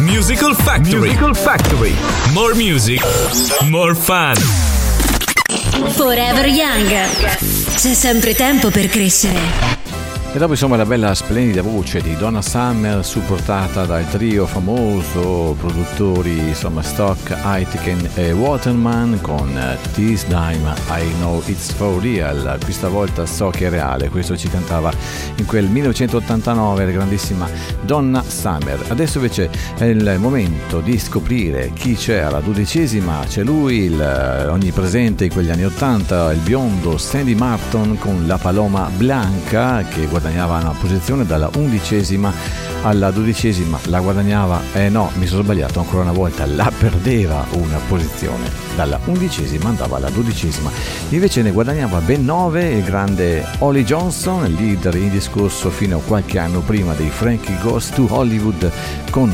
Musical 0.00 0.54
Factory. 0.54 0.98
Musical 0.98 1.34
Factory. 1.34 1.94
More 2.32 2.54
music, 2.54 3.00
more 3.68 3.94
fun. 3.94 4.34
Forever 5.90 6.46
Young. 6.46 6.88
C'è 7.74 7.94
sempre 7.94 8.34
tempo 8.34 8.70
per 8.70 8.88
crescere. 8.88 9.79
E 10.32 10.38
dopo 10.38 10.52
insomma 10.52 10.76
la 10.76 10.86
bella 10.86 11.12
splendida 11.12 11.60
voce 11.60 12.00
di 12.00 12.14
Donna 12.14 12.40
Summer 12.40 13.04
supportata 13.04 13.84
dal 13.84 14.08
trio 14.10 14.46
famoso 14.46 15.56
produttori 15.58 16.38
insomma 16.38 16.82
Stock, 16.82 17.32
Aitken 17.32 18.10
e 18.14 18.30
Waterman 18.30 19.18
con 19.22 19.52
This 19.94 20.24
Time 20.26 20.72
I 20.90 21.12
Know 21.18 21.42
It's 21.46 21.72
For 21.72 22.00
Real. 22.00 22.58
Questa 22.62 22.88
volta 22.88 23.26
so 23.26 23.50
che 23.50 23.66
è 23.66 23.70
reale 23.70 24.08
questo 24.08 24.36
ci 24.36 24.48
cantava 24.48 24.92
in 25.34 25.46
quel 25.46 25.66
1989 25.66 26.84
la 26.84 26.90
grandissima 26.92 27.48
Donna 27.80 28.22
Summer. 28.24 28.84
Adesso 28.86 29.18
invece 29.18 29.50
è 29.78 29.84
il 29.84 30.14
momento 30.20 30.78
di 30.78 30.96
scoprire 31.00 31.72
chi 31.72 31.96
c'è 31.96 32.18
alla 32.18 32.38
dodicesima 32.38 33.24
c'è 33.26 33.42
lui 33.42 33.78
il 33.86 34.00
eh, 34.00 34.46
onnipresente 34.46 35.24
in 35.24 35.32
quegli 35.32 35.50
anni 35.50 35.64
80 35.64 36.32
il 36.32 36.38
biondo 36.38 36.98
Sandy 36.98 37.34
Martin 37.34 37.98
con 37.98 38.28
La 38.28 38.38
Paloma 38.38 38.88
Blanca 38.96 39.82
che 39.82 40.06
guadagnava 40.20 40.58
una 40.58 40.74
posizione 40.78 41.24
dalla 41.24 41.50
undicesima 41.56 42.32
alla 42.82 43.10
dodicesima, 43.10 43.78
la 43.84 44.00
guadagnava, 44.00 44.60
eh 44.72 44.88
no, 44.88 45.10
mi 45.14 45.26
sono 45.26 45.42
sbagliato 45.42 45.80
ancora 45.80 46.02
una 46.02 46.12
volta, 46.12 46.46
la 46.46 46.72
perdeva 46.76 47.44
una 47.52 47.78
posizione, 47.88 48.50
dalla 48.74 48.98
undicesima 49.04 49.68
andava 49.68 49.96
alla 49.96 50.08
dodicesima, 50.08 50.70
invece 51.10 51.42
ne 51.42 51.50
guadagnava 51.50 51.98
ben 52.00 52.24
nove 52.24 52.70
il 52.70 52.82
grande 52.82 53.44
Holly 53.58 53.84
Johnson, 53.84 54.42
leader 54.44 54.94
indiscusso 54.94 55.70
fino 55.70 55.98
a 55.98 56.00
qualche 56.00 56.38
anno 56.38 56.60
prima 56.60 56.94
dei 56.94 57.10
Frankie 57.10 57.58
Goes 57.60 57.90
to 57.90 58.06
Hollywood 58.08 58.70
con 59.10 59.30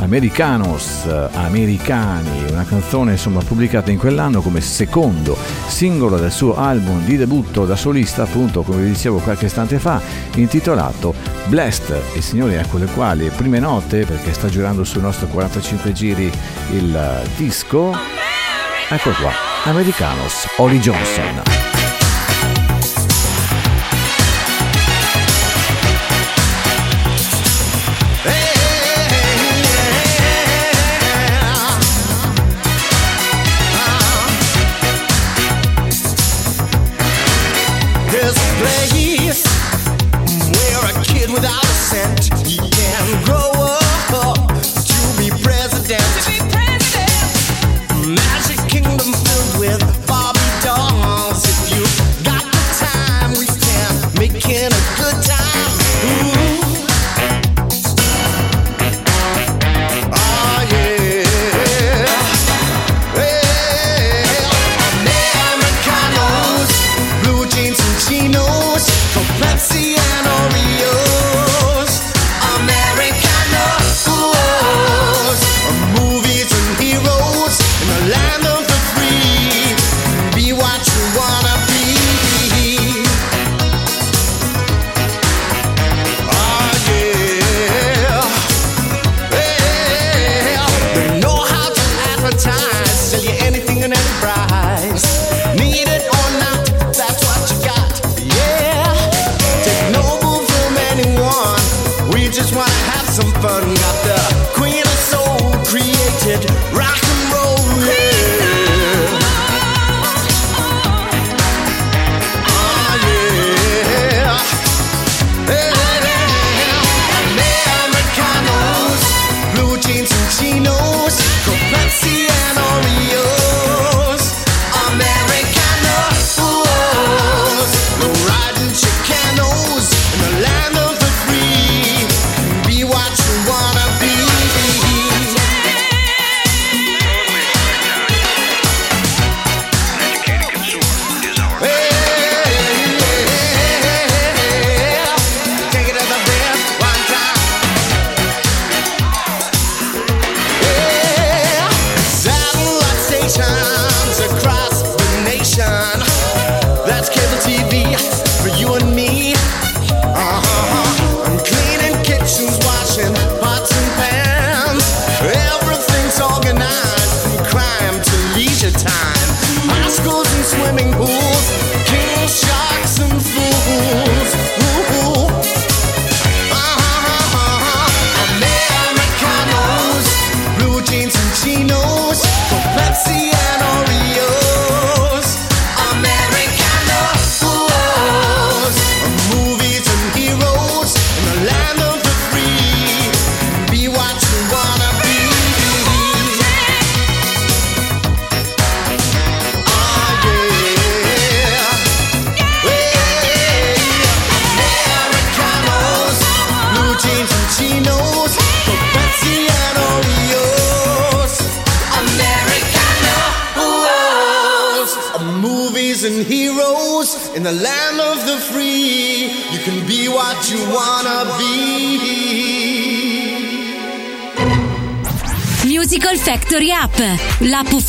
Americanos, 0.00 1.06
Americani, 1.34 2.50
una 2.50 2.64
canzone 2.64 3.12
insomma 3.12 3.42
pubblicata 3.42 3.90
in 3.90 3.98
quell'anno 3.98 4.40
come 4.40 4.60
secondo 4.60 5.36
singolo 5.66 6.16
del 6.18 6.32
suo 6.32 6.56
album 6.56 7.04
di 7.04 7.16
debutto 7.16 7.64
da 7.64 7.76
solista, 7.76 8.22
appunto 8.22 8.62
come 8.62 8.82
vi 8.82 8.88
dicevo 8.88 9.18
qualche 9.18 9.46
istante 9.46 9.78
fa, 9.78 10.00
intitolato 10.34 11.14
Blessed. 11.46 12.00
E 12.14 12.20
signori, 12.20 12.54
ecco 12.54 12.78
le 12.78 12.86
quali 12.94 13.30
prime 13.30 13.58
note, 13.58 14.04
perché 14.04 14.32
sta 14.32 14.48
girando 14.48 14.84
sul 14.84 15.02
nostro 15.02 15.26
45 15.26 15.92
giri 15.92 16.32
il 16.70 17.22
disco. 17.36 17.94
Ecco 18.88 19.10
qua, 19.10 19.32
Americanos, 19.64 20.46
Holly 20.56 20.78
Johnson. 20.78 21.87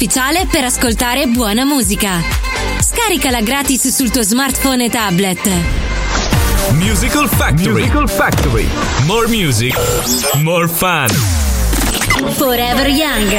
Ufficiale 0.01 0.47
per 0.49 0.63
ascoltare 0.63 1.27
buona 1.27 1.65
musica. 1.65 2.21
Scaricala 2.79 3.41
gratis 3.41 3.93
sul 3.93 4.09
tuo 4.09 4.21
smartphone 4.21 4.85
e 4.85 4.89
tablet. 4.89 5.49
Musical 6.71 7.27
Factory. 7.27 7.81
Musical 7.81 8.09
Factory. 8.09 8.65
More 9.05 9.27
music, 9.27 9.77
more 10.35 10.69
fun. 10.69 11.09
Forever 12.29 12.87
Young. 12.87 13.29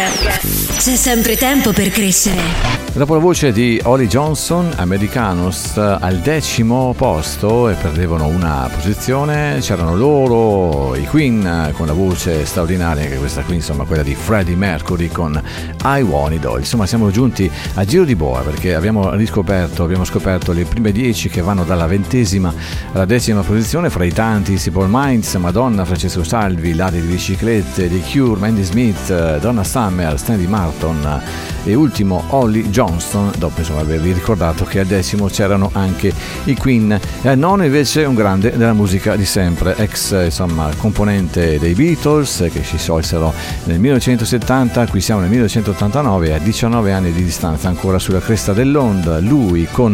C'è 0.76 0.96
sempre 0.96 1.38
tempo 1.38 1.72
per 1.72 1.88
crescere. 1.88 2.79
Dopo 2.92 3.14
la 3.14 3.20
voce 3.20 3.52
di 3.52 3.80
Holly 3.84 4.08
Johnson, 4.08 4.72
Americanos 4.76 5.78
al 5.78 6.18
decimo 6.18 6.92
posto 6.94 7.68
e 7.68 7.74
perdevano 7.74 8.26
una 8.26 8.68
posizione, 8.70 9.58
c'erano 9.60 9.96
loro, 9.96 10.96
i 10.96 11.06
Queen 11.06 11.72
con 11.76 11.86
la 11.86 11.92
voce 11.92 12.44
straordinaria, 12.44 13.06
che 13.06 13.16
questa 13.16 13.42
qui 13.42 13.54
insomma 13.54 13.84
quella 13.84 14.02
di 14.02 14.14
Freddie 14.14 14.56
Mercury 14.56 15.08
con 15.08 15.40
I 15.82 16.02
Want 16.02 16.34
It 16.34 16.44
All. 16.44 16.58
Insomma 16.58 16.84
siamo 16.84 17.10
giunti 17.10 17.50
a 17.74 17.84
giro 17.84 18.04
di 18.04 18.16
boa 18.16 18.40
perché 18.40 18.74
abbiamo 18.74 19.14
riscoperto, 19.14 19.84
abbiamo 19.84 20.04
scoperto 20.04 20.52
le 20.52 20.64
prime 20.64 20.90
dieci 20.90 21.30
che 21.30 21.40
vanno 21.40 21.62
dalla 21.64 21.86
ventesima 21.86 22.52
alla 22.92 23.06
decima 23.06 23.40
posizione 23.42 23.88
fra 23.88 24.04
i 24.04 24.12
tanti 24.12 24.58
Simple 24.58 24.88
Minds, 24.90 25.32
Madonna, 25.36 25.84
Francesco 25.84 26.24
Salvi, 26.24 26.74
Lati 26.74 27.00
di 27.00 27.06
Biciclette, 27.06 27.88
The 27.88 28.00
Cure, 28.00 28.38
Mandy 28.38 28.64
Smith, 28.64 29.38
Donna 29.38 29.64
Summer, 29.64 30.18
Stanley 30.18 30.48
Martin 30.48 31.22
e 31.62 31.74
ultimo 31.74 32.24
Holly 32.28 32.68
Johnston, 32.90 33.32
dopo 33.38 33.60
insomma 33.60 33.80
avervi 33.80 34.12
ricordato 34.12 34.64
che 34.64 34.80
al 34.80 34.86
decimo 34.86 35.26
c'erano 35.26 35.70
anche 35.72 36.12
i 36.44 36.56
Queen 36.56 36.98
e 37.22 37.28
al 37.28 37.38
nono 37.38 37.64
invece 37.64 38.04
un 38.04 38.14
grande 38.14 38.56
della 38.56 38.72
musica 38.72 39.14
di 39.14 39.24
sempre, 39.24 39.76
ex 39.76 40.24
insomma 40.24 40.70
componente 40.76 41.58
dei 41.58 41.74
Beatles 41.74 42.48
che 42.52 42.64
si 42.64 42.76
sciolsero 42.78 43.32
nel 43.64 43.78
1970, 43.78 44.86
qui 44.88 45.00
siamo 45.00 45.20
nel 45.20 45.30
1989 45.30 46.34
a 46.34 46.38
19 46.38 46.92
anni 46.92 47.12
di 47.12 47.22
distanza 47.22 47.68
ancora 47.68 47.98
sulla 47.98 48.20
cresta 48.20 48.52
dell'onda, 48.52 49.20
lui 49.20 49.68
con 49.70 49.92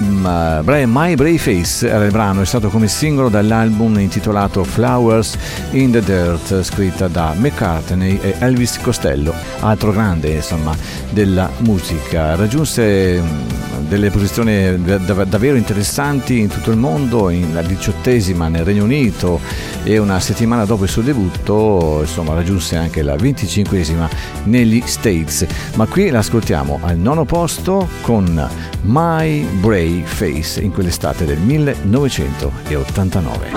mm, 0.00 0.26
My 0.64 1.14
Brave 1.14 1.38
Face 1.38 1.88
era 1.88 2.04
il 2.04 2.12
brano, 2.12 2.42
è 2.42 2.46
stato 2.46 2.68
come 2.68 2.88
singolo 2.88 3.28
dall'album 3.28 3.98
intitolato 3.98 4.64
Flowers 4.64 5.36
in 5.70 5.90
the 5.92 6.02
Dirt 6.02 6.62
scritta 6.62 7.08
da 7.08 7.32
McCartney 7.36 8.18
e 8.20 8.34
Elvis 8.38 8.78
Costello, 8.80 9.32
altro 9.60 9.92
grande 9.92 10.28
insomma 10.28 10.76
della 11.10 11.50
musica. 11.58 12.07
Raggiunse 12.16 13.20
mm, 13.20 13.86
delle 13.88 14.10
posizioni 14.10 14.80
dav- 14.82 15.24
davvero 15.24 15.56
interessanti 15.56 16.38
in 16.38 16.48
tutto 16.48 16.70
il 16.70 16.76
mondo, 16.76 17.32
la 17.52 17.62
diciottesima 17.62 18.48
nel 18.48 18.64
Regno 18.64 18.84
Unito 18.84 19.40
e 19.82 19.98
una 19.98 20.20
settimana 20.20 20.64
dopo 20.64 20.84
il 20.84 20.88
suo 20.88 21.02
debutto 21.02 21.98
insomma, 22.00 22.34
raggiunse 22.34 22.76
anche 22.76 23.02
la 23.02 23.16
venticinquesima 23.16 24.08
negli 24.44 24.80
States. 24.84 25.44
Ma 25.74 25.86
qui 25.86 26.10
l'ascoltiamo 26.10 26.78
al 26.82 26.96
nono 26.96 27.24
posto 27.24 27.88
con 28.00 28.48
My 28.82 29.42
Brave 29.60 30.02
Face 30.04 30.60
in 30.60 30.72
quell'estate 30.72 31.24
del 31.24 31.38
1989. 31.38 33.50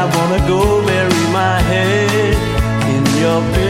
I 0.00 0.04
wanna 0.14 0.38
go 0.46 0.60
bury 0.86 1.24
my 1.32 1.58
head 1.60 2.36
in 2.94 3.04
your 3.20 3.42
pillow. 3.52 3.67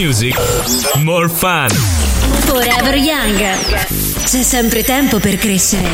Music, 0.00 0.34
more 1.04 1.28
fun. 1.28 1.68
Forever 1.68 2.96
Young. 2.96 3.38
C'è 4.24 4.42
sempre 4.42 4.82
tempo 4.82 5.18
per 5.18 5.36
crescere. 5.36 5.88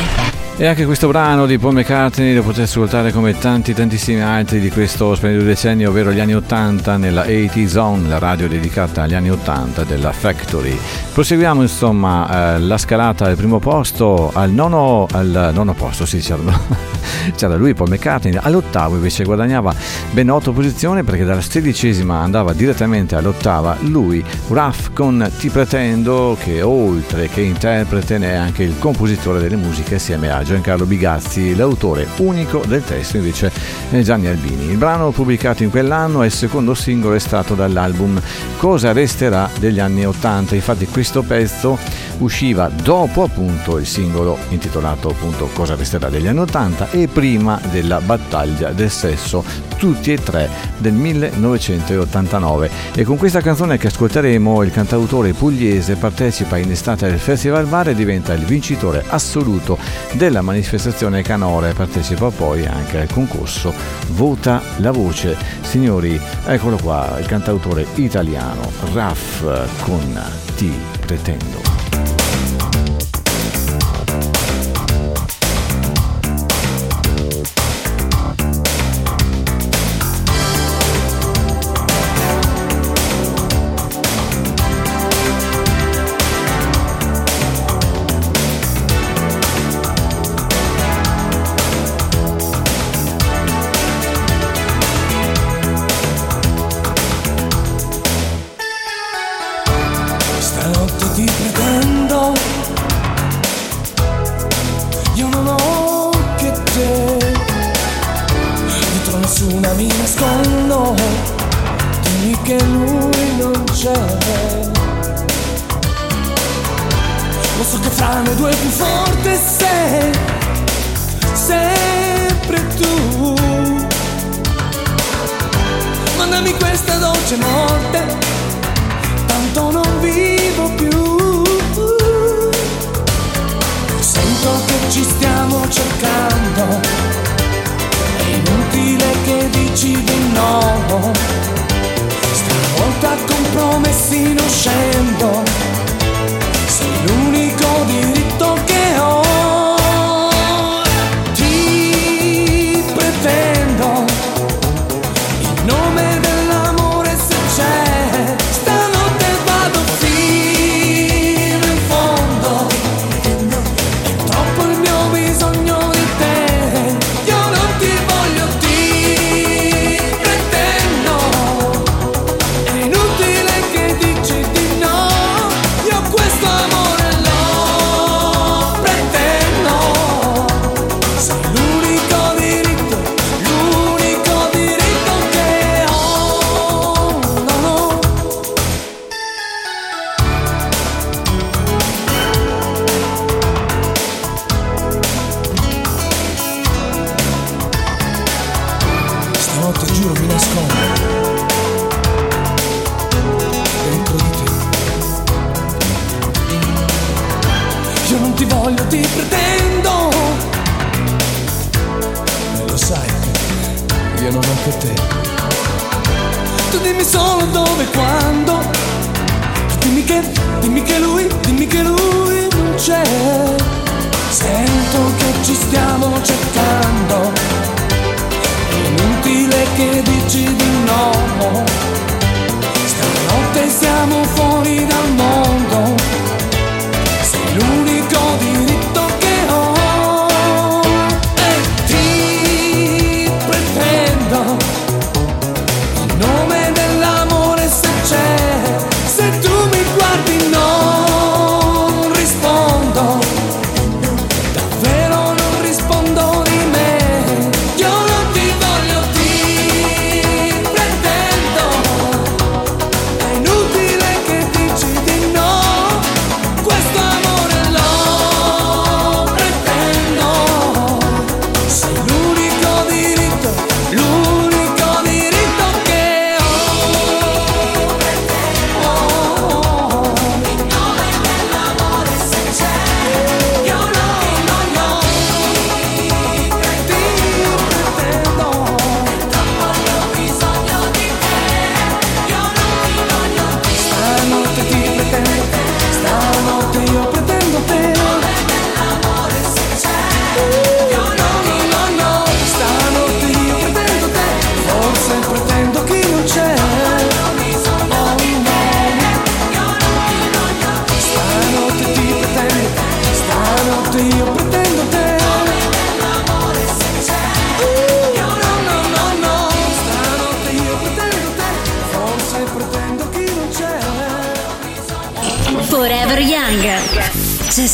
E 0.55 0.65
anche 0.65 0.85
questo 0.85 1.09
brano 1.09 1.45
di 1.45 1.57
Paul 1.57 1.73
McCartney 1.73 2.33
lo 2.33 2.41
potete 2.41 2.61
ascoltare 2.61 3.11
come 3.11 3.37
tanti 3.37 3.73
tantissimi 3.73 4.21
altri 4.21 4.61
di 4.61 4.71
questo 4.71 5.13
splendido 5.13 5.43
decennio, 5.43 5.89
ovvero 5.89 6.13
gli 6.13 6.21
anni 6.21 6.35
80 6.35 6.95
nella 6.95 7.23
80 7.23 7.67
Zone, 7.67 8.07
la 8.07 8.17
radio 8.17 8.47
dedicata 8.47 9.03
agli 9.03 9.13
anni 9.13 9.29
80 9.29 9.83
della 9.83 10.13
Factory. 10.13 10.79
Proseguiamo 11.17 11.63
insomma 11.63 12.57
eh, 12.57 12.59
la 12.59 12.77
scalata 12.77 13.25
al 13.25 13.35
primo 13.35 13.57
posto, 13.57 14.29
al 14.35 14.51
nono, 14.51 15.07
al 15.13 15.49
nono 15.51 15.73
posto, 15.73 16.05
sì 16.05 16.19
c'era, 16.19 16.43
c'era 17.35 17.55
lui 17.55 17.73
Paul 17.73 17.89
McCartney, 17.89 18.37
all'ottavo 18.39 18.93
invece 18.93 19.23
guadagnava 19.23 19.73
ben 20.11 20.29
otto 20.29 20.51
posizioni 20.51 21.01
perché 21.01 21.23
dalla 21.25 21.41
sedicesima 21.41 22.19
andava 22.19 22.53
direttamente 22.53 23.15
all'ottava 23.15 23.75
lui, 23.79 24.23
Ruff 24.49 24.89
con 24.93 25.27
Ti 25.39 25.49
pretendo 25.49 26.37
che 26.39 26.61
oltre 26.61 27.29
che 27.29 27.41
interprete 27.41 28.19
ne 28.19 28.33
è 28.33 28.35
anche 28.35 28.61
il 28.61 28.77
compositore 28.77 29.39
delle 29.39 29.55
musiche 29.55 29.95
assieme 29.95 30.29
a 30.29 30.43
Giancarlo 30.43 30.85
Bigazzi, 30.85 31.55
l'autore 31.55 32.05
unico 32.17 32.61
del 32.67 32.83
testo 32.83 33.17
invece 33.17 33.51
è 33.89 34.01
Gianni 34.01 34.27
Albini. 34.27 34.69
Il 34.69 34.77
brano 34.77 35.09
pubblicato 35.09 35.63
in 35.63 35.71
quell'anno 35.71 36.21
è 36.21 36.27
il 36.27 36.31
secondo 36.31 36.75
singolo 36.75 37.15
estratto 37.15 37.55
dall'album 37.55 38.21
Cosa 38.57 38.91
resterà 38.91 39.49
degli 39.59 39.79
anni 39.79 40.05
80. 40.05 40.53
Infatti 40.53 40.85
questo 40.85 41.05
pezzo 41.23 41.77
usciva 42.19 42.69
dopo 42.69 43.23
appunto 43.23 43.77
il 43.77 43.85
singolo 43.85 44.37
intitolato 44.49 45.09
appunto 45.09 45.49
Cosa 45.53 45.75
resterà 45.75 46.09
degli 46.09 46.27
anni 46.27 46.39
80 46.39 46.91
e 46.91 47.07
prima 47.07 47.59
della 47.71 47.99
battaglia 47.99 48.71
del 48.71 48.89
sesso 48.89 49.43
tutti 49.77 50.11
e 50.11 50.21
tre 50.21 50.49
del 50.77 50.93
1989 50.93 52.69
e 52.95 53.03
con 53.03 53.17
questa 53.17 53.41
canzone 53.41 53.77
che 53.77 53.87
ascolteremo 53.87 54.63
il 54.63 54.71
cantautore 54.71 55.33
pugliese 55.33 55.95
partecipa 55.95 56.57
in 56.57 56.71
estate 56.71 57.05
al 57.05 57.19
Festival 57.19 57.65
Var 57.65 57.89
e 57.89 57.95
diventa 57.95 58.33
il 58.33 58.43
vincitore 58.43 59.03
assoluto 59.07 59.77
della 60.13 60.41
manifestazione 60.41 61.21
canore. 61.21 61.73
Partecipa 61.73 62.29
poi 62.29 62.65
anche 62.65 62.99
al 62.99 63.11
concorso 63.11 63.73
Vota 64.09 64.61
la 64.77 64.91
voce. 64.91 65.37
Signori 65.61 66.19
eccolo 66.45 66.77
qua 66.77 67.17
il 67.19 67.25
cantautore 67.25 67.85
italiano 67.95 68.71
Raff 68.93 69.43
con 69.81 70.21
Ti 70.55 70.96
pretendo 71.07 71.76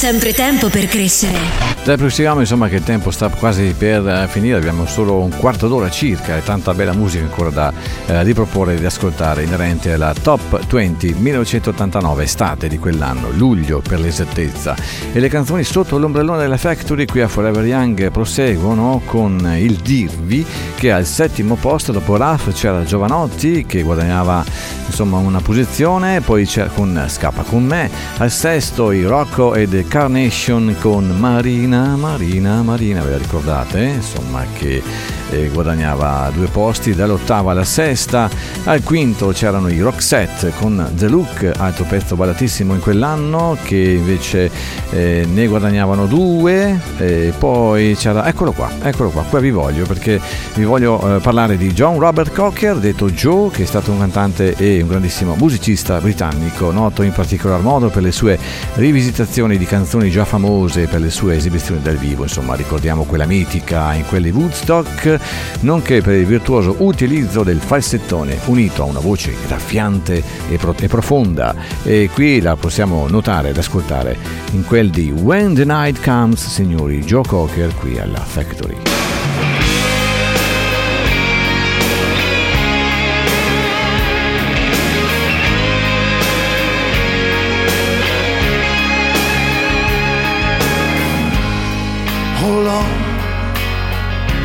sempre 0.03 0.33
tempo 0.33 0.67
per 0.67 0.87
crescere. 0.87 1.37
Dai, 1.85 1.95
proseguiamo 1.95 2.41
insomma 2.41 2.67
che 2.67 2.75
il 2.75 2.83
tempo 2.83 3.09
sta 3.09 3.29
quasi 3.29 3.73
per 3.77 4.05
eh, 4.05 4.27
finire, 4.27 4.57
abbiamo 4.57 4.85
solo 4.85 5.19
un 5.19 5.29
quarto 5.37 5.69
d'ora 5.69 5.89
circa 5.89 6.35
e 6.35 6.43
tanta 6.43 6.73
bella 6.73 6.91
musica 6.91 7.23
ancora 7.23 7.49
da 7.49 7.73
eh, 8.05 8.23
riproporre 8.23 8.75
e 8.75 8.79
di 8.79 8.85
ascoltare 8.85 9.43
inerente 9.43 9.93
alla 9.93 10.13
Top 10.13 10.65
20 10.65 11.13
1989, 11.17 12.23
estate 12.23 12.67
di 12.67 12.77
quell'anno, 12.77 13.29
luglio 13.31 13.79
per 13.79 13.99
l'esattezza. 13.99 14.75
E 15.11 15.19
le 15.19 15.29
canzoni 15.29 15.63
sotto 15.63 15.97
l'ombrellone 15.97 16.39
della 16.39 16.57
Factory 16.57 17.05
qui 17.05 17.21
a 17.21 17.27
Forever 17.27 17.65
Young 17.65 18.11
proseguono 18.11 19.01
con 19.05 19.55
il 19.57 19.75
Dirvi 19.75 20.45
che 20.75 20.91
al 20.91 21.05
settimo 21.05 21.55
posto 21.55 21.91
dopo 21.91 22.17
Raf 22.17 22.51
c'era 22.53 22.83
Giovanotti 22.83 23.65
che 23.65 23.83
guadagnava 23.83 24.43
insomma 24.85 25.17
una 25.17 25.39
posizione, 25.39 26.21
poi 26.21 26.45
c'era 26.45 26.69
con 26.69 27.05
Scappa 27.07 27.43
con 27.43 27.63
me, 27.63 27.89
al 28.17 28.31
sesto 28.31 28.91
i 28.91 29.03
Rocco 29.03 29.55
e 29.55 29.67
The 29.67 29.87
Carnation 29.87 30.75
con 30.79 31.07
Marina, 31.19 31.95
Marina, 31.95 32.61
Marina, 32.61 33.01
ve 33.01 33.11
la 33.11 33.17
ricordate? 33.17 33.83
Insomma 33.83 34.45
che 34.53 34.81
eh, 35.33 35.49
guadagnava 35.49 36.31
due 36.33 36.47
posti. 36.47 36.93
Dall'ottava 36.93 37.51
alla 37.51 37.63
sesta, 37.63 38.29
al 38.65 38.83
quinto 38.83 39.27
c'erano 39.29 39.69
i 39.69 39.79
Roxette 39.79 40.53
con 40.59 40.91
The 40.95 41.07
Look, 41.07 41.51
altro 41.57 41.85
pezzo 41.85 42.15
ballatissimo 42.15 42.73
in 42.73 42.79
quell'anno 42.79 43.57
che 43.63 43.77
invece 43.77 44.49
eh, 44.91 45.27
ne 45.31 45.47
guadagnavano 45.47 46.05
due, 46.05 46.79
e 46.97 47.33
poi 47.37 47.95
c'era, 47.97 48.27
eccolo 48.27 48.51
qua, 48.51 48.69
eccolo 48.81 49.09
qua, 49.09 49.23
qua 49.23 49.39
vi 49.39 49.51
voglio 49.51 49.85
perché 49.85 50.19
vi 50.55 50.63
voglio 50.63 51.15
eh, 51.15 51.19
parlare 51.19 51.57
di 51.57 51.71
John 51.73 51.99
Robert 51.99 52.33
Cocker, 52.33 52.77
detto 52.77 53.09
Joe, 53.09 53.49
che 53.49 53.63
è 53.63 53.65
stato 53.65 53.91
un 53.91 53.99
cantante 53.99 54.55
e 54.55 54.81
un 54.81 54.87
grandissimo 54.87 55.35
musicista 55.35 55.99
britannico, 55.99 56.71
noto 56.71 57.01
in 57.01 57.11
particolar 57.11 57.61
modo 57.61 57.89
per 57.89 58.03
le 58.03 58.11
sue 58.11 58.37
rivisitazioni 58.75 59.57
di 59.57 59.65
canzoni 59.65 60.09
già 60.09 60.25
famose, 60.25 60.87
per 60.87 61.01
le 61.01 61.09
sue 61.09 61.35
esibizioni 61.35 61.81
dal 61.81 61.97
vivo, 61.97 62.23
insomma 62.23 62.55
ricordiamo 62.55 63.03
quella 63.03 63.25
mitica 63.25 63.93
in 63.93 64.05
quelli 64.05 64.29
Woodstock, 64.29 65.19
nonché 65.61 66.01
per 66.01 66.15
il 66.15 66.25
virtuoso 66.25 66.75
utilizzo 66.79 67.43
del 67.43 67.59
falsettone 67.59 68.39
unito 68.45 68.83
a 68.83 68.85
una 68.85 68.99
voce 68.99 69.33
graffiante 69.45 70.23
e, 70.49 70.57
pro- 70.57 70.75
e 70.79 70.87
profonda 70.87 71.55
e 71.83 72.09
qui 72.13 72.41
la 72.41 72.55
possiamo 72.55 73.07
notare 73.07 73.49
ed 73.49 73.57
ascoltare 73.57 74.17
in 74.51 74.65
quel 74.65 74.89
di 74.89 75.11
When 75.11 75.53
the 75.53 75.65
Night 75.65 76.03
Comes, 76.03 76.47
signori 76.47 76.99
Joe 77.03 77.23
Cocker 77.25 77.73
qui 77.75 77.97
alla 77.99 78.19
Factory. 78.19 79.12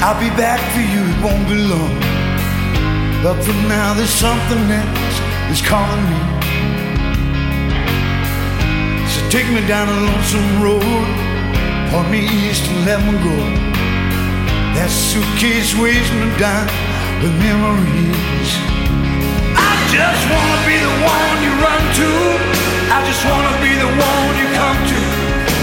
I'll 0.08 0.18
be 0.18 0.32
back 0.40 0.56
for 0.72 0.80
you, 0.80 1.04
it 1.04 1.20
won't 1.20 1.44
be 1.52 1.68
long. 1.68 2.00
But 3.20 3.44
for 3.44 3.52
now, 3.68 3.92
there's 3.92 4.08
something 4.08 4.64
else 4.72 5.16
that's 5.44 5.60
calling 5.60 6.04
me. 6.08 6.20
So 9.04 9.20
take 9.28 9.44
me 9.52 9.60
down 9.68 9.92
a 9.92 9.98
lonesome 10.08 10.64
road, 10.64 11.04
point 11.92 12.08
me 12.08 12.24
east 12.24 12.64
and 12.72 12.88
let 12.88 13.04
me 13.04 13.20
go. 13.20 13.36
That 14.80 14.88
suitcase 14.88 15.76
weighs 15.76 16.08
me 16.16 16.32
down 16.40 16.64
with 17.20 17.36
memories. 17.44 18.50
I 19.60 19.72
just 19.92 20.24
wanna 20.32 20.60
be 20.64 20.76
the 20.88 20.94
one 21.04 21.36
you 21.44 21.52
run 21.60 21.84
to. 22.00 22.10
I 22.96 23.04
just 23.04 23.22
wanna 23.28 23.54
be 23.60 23.76
the 23.76 23.92
one 23.92 24.32
you 24.40 24.48
come 24.56 24.80
to. 24.88 25.02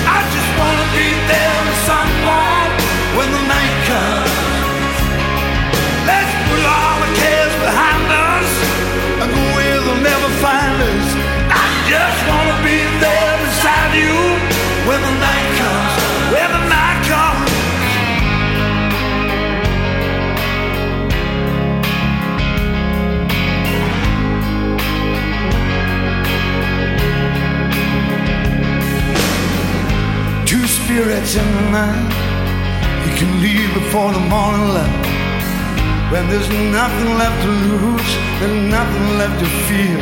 I 0.06 0.22
just 0.22 0.50
wanna 0.54 0.88
be 0.94 1.10
there 1.34 1.58
with 1.66 1.82
someone 1.90 2.70
when 3.18 3.28
the 3.34 3.42
night 3.50 3.76
comes. 3.90 4.35
Us. 10.46 11.08
I 11.50 11.66
just 11.90 12.20
wanna 12.30 12.58
be 12.64 12.78
there 13.04 13.36
beside 13.46 13.94
you 14.04 14.16
when 14.88 15.00
the 15.02 15.14
night 15.28 15.48
comes. 15.62 15.94
When 16.34 16.50
the 16.56 16.64
night 16.78 17.00
comes. 17.12 17.52
Two 30.50 30.66
spirits 30.68 31.36
in 31.36 31.48
the 31.58 31.66
night. 31.72 32.12
You 33.06 33.14
can 33.20 33.32
leave 33.42 33.74
before 33.74 34.12
the 34.14 34.20
morning 34.20 34.68
light. 34.70 35.05
When 36.16 36.30
there's 36.30 36.48
nothing 36.48 37.12
left 37.20 37.44
to 37.44 37.52
lose, 37.52 38.12
there's 38.40 38.72
nothing 38.72 39.08
left 39.20 39.36
to 39.36 39.48
fear. 39.68 40.00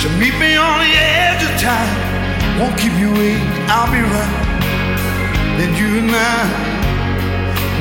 So 0.00 0.08
meet 0.16 0.32
me 0.40 0.56
on 0.56 0.80
the 0.80 0.92
edge 0.96 1.44
of 1.44 1.52
time. 1.60 2.00
Won't 2.56 2.80
keep 2.80 2.96
you 2.96 3.12
waiting, 3.12 3.44
I'll 3.68 3.92
be 3.92 4.00
right. 4.00 4.40
Then 5.60 5.76
you 5.76 6.00
and 6.00 6.08
I, 6.08 6.40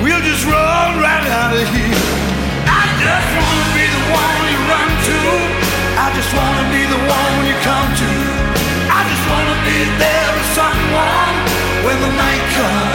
we'll 0.04 0.20
just 0.28 0.44
roll 0.44 0.92
right 1.00 1.24
out 1.40 1.56
of 1.56 1.64
here. 1.72 2.04
I 2.68 2.84
just 3.00 3.30
wanna 3.40 3.68
be 3.80 3.88
the 3.88 4.04
one 4.12 4.40
you 4.52 4.60
run 4.68 4.92
to. 4.92 5.20
I 6.04 6.08
just 6.20 6.32
wanna 6.36 6.66
be 6.76 6.84
the 6.84 7.00
one 7.00 7.36
you 7.48 7.56
come 7.64 7.90
to. 7.96 8.12
I 8.92 9.08
just 9.08 9.24
wanna 9.32 9.56
be 9.64 9.80
there 10.04 10.30
with 10.36 10.50
someone 10.52 11.36
when 11.88 11.96
the 12.04 12.12
night 12.12 12.44
comes. 12.60 12.89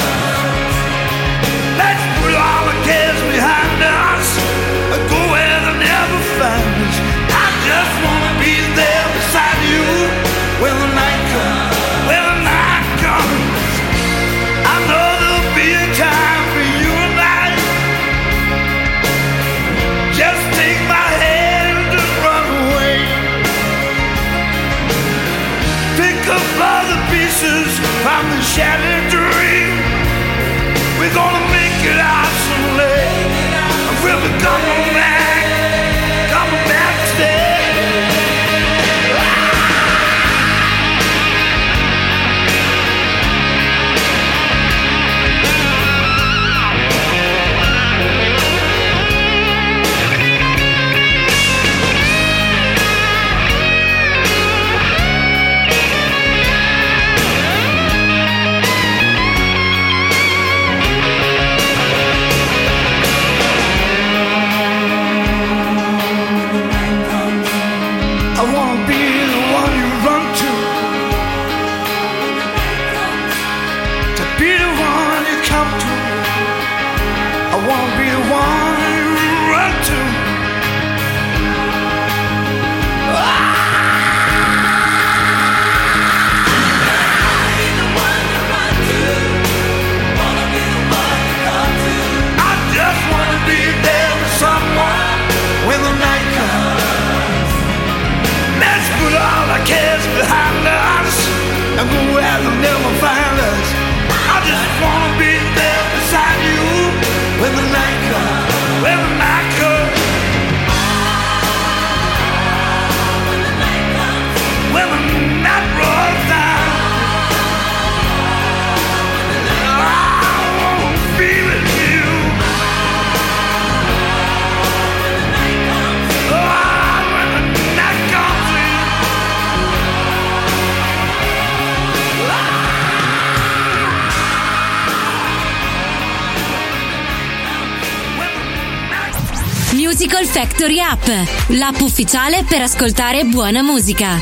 Factory 140.35 140.81
App, 140.81 141.07
l'app 141.51 141.79
ufficiale 141.79 142.43
per 142.43 142.61
ascoltare 142.61 143.23
buona 143.23 143.63
musica. 143.63 144.19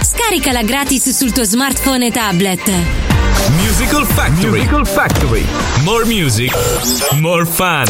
Scaricala 0.00 0.62
gratis 0.62 1.10
sul 1.10 1.32
tuo 1.32 1.42
smartphone 1.42 2.06
e 2.06 2.10
tablet. 2.12 2.70
Musical 3.56 4.06
Factory. 4.06 4.60
Musical 4.60 4.86
Factory. 4.86 5.44
More 5.82 6.04
music, 6.04 6.52
more 7.14 7.44
fun. 7.44 7.86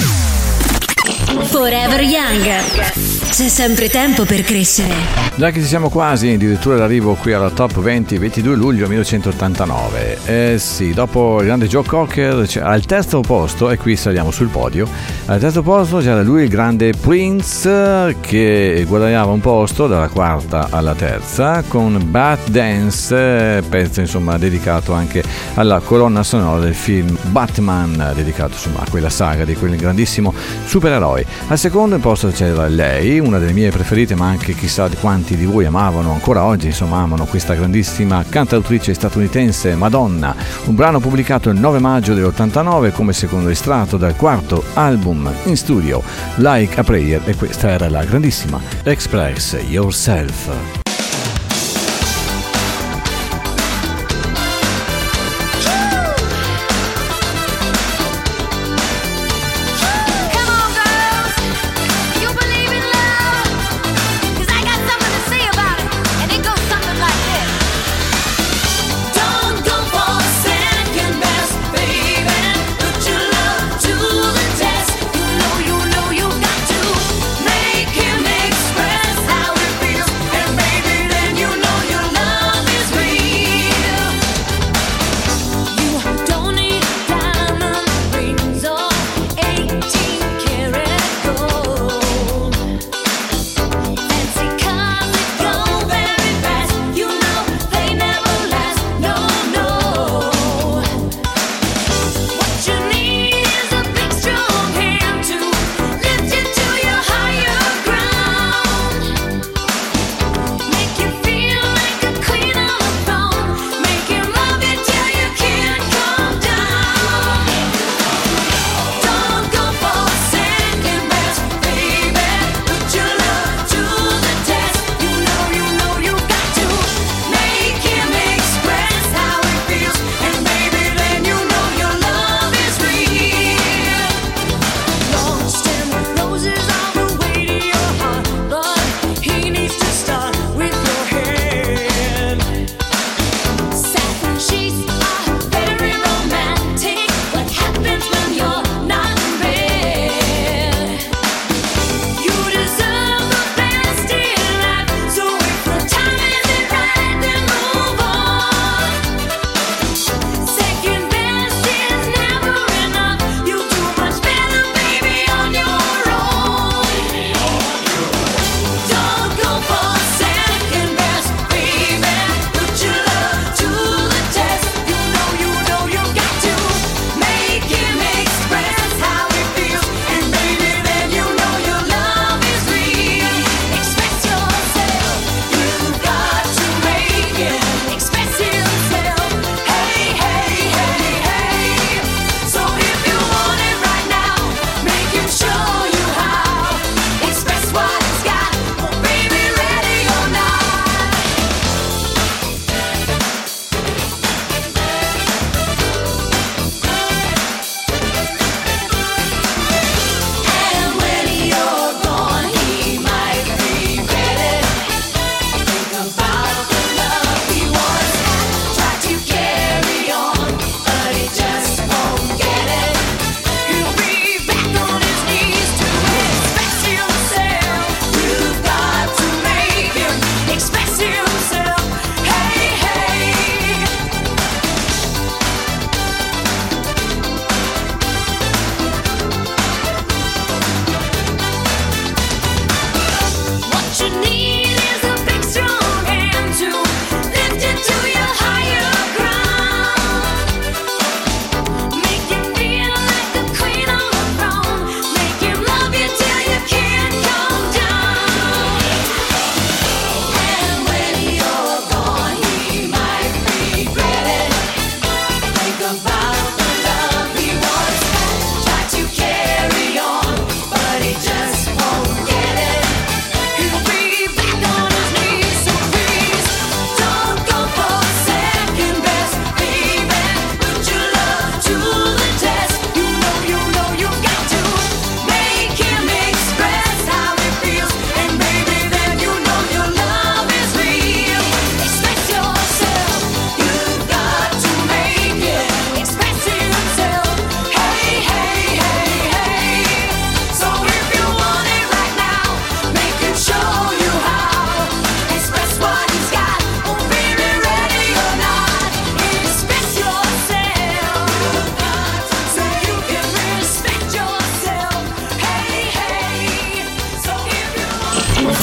Forever 1.44 2.00
Young. 2.00 3.07
C'è 3.38 3.46
sempre 3.46 3.88
tempo 3.88 4.24
per 4.24 4.42
crescere. 4.42 5.28
Già 5.36 5.52
che 5.52 5.60
ci 5.60 5.66
siamo 5.68 5.90
quasi, 5.90 6.30
addirittura 6.30 6.74
l'arrivo 6.74 7.14
qui 7.14 7.32
alla 7.32 7.50
top 7.50 7.78
20, 7.78 8.18
22 8.18 8.56
luglio 8.56 8.88
1989. 8.88 10.18
Eh 10.24 10.56
sì, 10.58 10.92
dopo 10.92 11.38
il 11.38 11.46
grande 11.46 11.68
Joe 11.68 11.84
Cocker, 11.84 12.48
cioè, 12.48 12.64
al 12.64 12.84
terzo 12.84 13.20
posto, 13.20 13.70
e 13.70 13.76
qui 13.76 13.94
saliamo 13.94 14.32
sul 14.32 14.48
podio, 14.48 14.88
al 15.26 15.38
terzo 15.38 15.62
posto 15.62 15.98
c'era 15.98 16.20
lui 16.22 16.42
il 16.42 16.48
grande 16.48 16.92
Prince 17.00 18.16
che 18.18 18.84
guadagnava 18.88 19.30
un 19.30 19.40
posto 19.40 19.86
dalla 19.86 20.08
quarta 20.08 20.66
alla 20.70 20.96
terza 20.96 21.62
con 21.68 21.96
Bat 22.10 22.48
Dance, 22.48 23.62
pezzo 23.68 24.00
insomma 24.00 24.36
dedicato 24.36 24.92
anche 24.92 25.22
alla 25.54 25.78
colonna 25.78 26.24
sonora 26.24 26.58
del 26.58 26.74
film 26.74 27.16
Batman, 27.30 28.14
dedicato 28.16 28.54
insomma 28.54 28.80
a 28.80 28.86
quella 28.90 29.10
saga 29.10 29.44
di 29.44 29.54
quel 29.54 29.76
grandissimo 29.76 30.34
supereroe. 30.64 31.24
Al 31.46 31.58
secondo 31.58 31.96
posto 31.98 32.30
c'era 32.30 32.66
lei, 32.66 33.20
una 33.28 33.38
delle 33.38 33.52
mie 33.52 33.70
preferite, 33.70 34.14
ma 34.14 34.26
anche 34.26 34.54
chissà 34.54 34.88
di 34.88 34.96
quanti 34.96 35.36
di 35.36 35.44
voi 35.44 35.66
amavano, 35.66 36.12
ancora 36.12 36.44
oggi 36.44 36.66
insomma 36.66 36.98
amano 36.98 37.26
questa 37.26 37.54
grandissima 37.54 38.24
cantautrice 38.28 38.94
statunitense 38.94 39.74
Madonna, 39.74 40.34
un 40.64 40.74
brano 40.74 40.98
pubblicato 40.98 41.50
il 41.50 41.58
9 41.58 41.78
maggio 41.78 42.14
dell'89 42.14 42.92
come 42.92 43.12
secondo 43.12 43.50
estratto 43.50 43.96
dal 43.96 44.16
quarto 44.16 44.64
album 44.74 45.30
in 45.44 45.56
studio 45.56 46.02
Like 46.36 46.80
a 46.80 46.82
Prayer 46.82 47.22
e 47.26 47.36
questa 47.36 47.68
era 47.68 47.88
la 47.88 48.04
grandissima 48.04 48.60
Express 48.82 49.58
Yourself. 49.68 50.87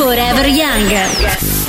Forever 0.06 0.46
Young. 0.46 0.92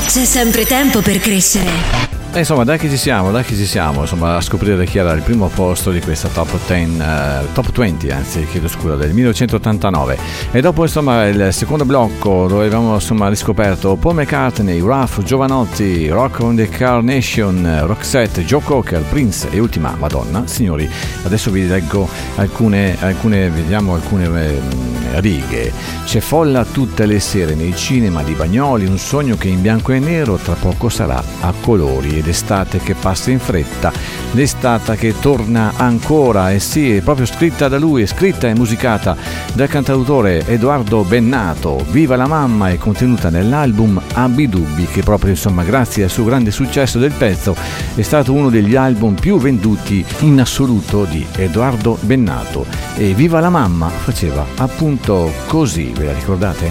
C'è 0.05 0.25
sempre 0.27 0.67
tempo 0.67 1.01
per 1.01 1.21
crescere. 1.21 2.06
E 2.37 2.41
insomma, 2.41 2.65
dai 2.65 2.77
che 2.77 2.91
ci 2.91 2.99
siamo, 2.99 3.31
dai 3.31 3.45
che 3.45 3.57
ci 3.57 3.65
siamo, 3.65 4.03
insomma, 4.03 4.37
a 4.37 4.43
scoprire 4.43 4.85
chi 4.85 4.99
era 4.99 5.11
il 5.13 5.23
primo 5.23 5.49
posto 5.49 5.91
di 5.91 6.03
questa 6.03 6.29
top 6.29 6.59
10, 6.67 6.99
eh, 7.01 7.53
top 7.55 7.73
20, 7.73 8.11
anzi, 8.11 8.45
chiedo 8.45 8.69
scusa, 8.69 8.95
del 8.95 9.15
1989. 9.15 10.19
E 10.51 10.61
dopo, 10.61 10.83
insomma, 10.83 11.27
il 11.29 11.49
secondo 11.55 11.87
blocco 11.87 12.47
dove 12.47 12.67
abbiamo, 12.67 12.93
insomma, 12.93 13.31
riscoperto 13.31 13.97
Paul 13.97 14.17
McCartney, 14.17 14.85
Ralph 14.85 15.23
Giovanotti, 15.23 16.09
Rock 16.09 16.41
on 16.41 16.57
the 16.57 16.69
Carnation, 16.69 17.81
Roxette, 17.87 18.45
Joe 18.45 18.61
Cocker, 18.63 19.01
Prince 19.01 19.49
e 19.49 19.59
ultima 19.59 19.97
Madonna. 19.99 20.47
Signori, 20.47 20.87
adesso 21.23 21.51
vi 21.51 21.67
leggo 21.67 22.07
alcune, 22.35 22.99
alcune 23.01 23.49
vediamo 23.49 23.95
alcune 23.95 24.27
eh, 24.27 25.21
righe. 25.21 25.73
C'è 26.05 26.21
folla 26.21 26.67
tutte 26.67 27.07
le 27.07 27.19
sere 27.19 27.55
nei 27.55 27.75
cinema 27.75 28.23
di 28.23 28.35
Bagnoli, 28.35 28.85
un 28.85 28.99
sogno 28.99 29.37
che 29.37 29.49
in 29.49 29.63
bianco 29.63 29.93
e 29.93 30.01
nero 30.01 30.37
tra 30.37 30.53
poco 30.53 30.91
sarà 30.91 31.23
a 31.41 31.55
colori 31.63 32.25
ed 32.27 32.33
estate 32.33 32.79
che 32.79 32.95
passa 32.95 33.31
in 33.31 33.39
fretta, 33.39 33.93
l'estate 34.33 34.97
che 34.97 35.15
torna 35.21 35.75
ancora 35.77 36.51
e 36.51 36.59
sì, 36.59 36.97
è 36.97 37.01
proprio 37.01 37.25
scritta 37.25 37.69
da 37.69 37.79
lui, 37.79 38.03
è 38.03 38.07
scritta 38.07 38.49
e 38.49 38.55
musicata 38.55 39.17
dal 39.53 39.69
cantautore 39.69 40.45
Edoardo 40.47 41.05
Bennato. 41.05 41.85
Viva 41.91 42.17
la 42.17 42.27
mamma 42.27 42.71
è 42.71 42.79
contenuta 42.79 43.31
nell'album 43.31 44.01
Abidubbi 44.15 44.87
che 44.87 45.03
proprio 45.03 45.31
insomma 45.31 45.63
grazie 45.63 46.05
al 46.05 46.11
suo 46.11 46.25
grande 46.25 46.51
successo 46.51 46.99
del 46.99 47.13
pezzo 47.13 47.55
è 47.95 48.03
stato 48.03 48.33
uno 48.33 48.51
degli 48.51 48.75
album 48.75 49.15
più 49.15 49.39
venduti 49.39 50.05
in 50.21 50.41
assoluto 50.41 51.05
di 51.05 51.25
Edoardo 51.37 51.97
Bennato 52.01 52.67
e 52.97 53.15
Viva 53.15 53.39
la 53.41 53.51
mamma 53.51 53.89
faceva 53.89 54.45
appunto 54.57 55.33
così, 55.47 55.93
ve 55.97 56.05
la 56.07 56.13
ricordate? 56.13 56.71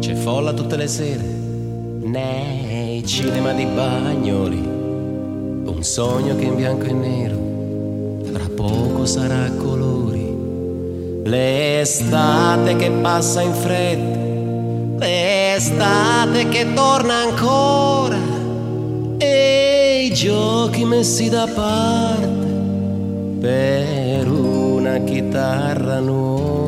C'è 0.00 0.14
folla 0.14 0.52
tutte 0.52 0.76
le 0.76 0.88
sere 0.88 1.36
nei 2.04 2.67
cinema 3.08 3.52
di 3.52 3.64
Bagnoli. 3.64 4.58
Un 4.58 5.78
sogno 5.80 6.36
che 6.36 6.44
in 6.44 6.56
bianco 6.56 6.84
e 6.84 6.92
nero 6.92 7.36
tra 8.30 8.44
poco 8.54 9.06
sarà 9.06 9.46
a 9.46 9.52
colori. 9.52 10.36
L'estate 11.24 12.76
che 12.76 12.90
passa 12.90 13.40
in 13.40 13.54
fretta, 13.54 15.06
l'estate 15.06 16.48
che 16.50 16.74
torna 16.74 17.14
ancora. 17.14 18.18
E 19.16 20.04
i 20.04 20.12
giochi 20.12 20.84
messi 20.84 21.30
da 21.30 21.46
parte 21.46 22.28
per 23.40 24.30
una 24.30 24.98
chitarra 24.98 25.98
nuova. 25.98 26.67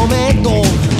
Soltanto 0.00 0.50
un 0.50 0.99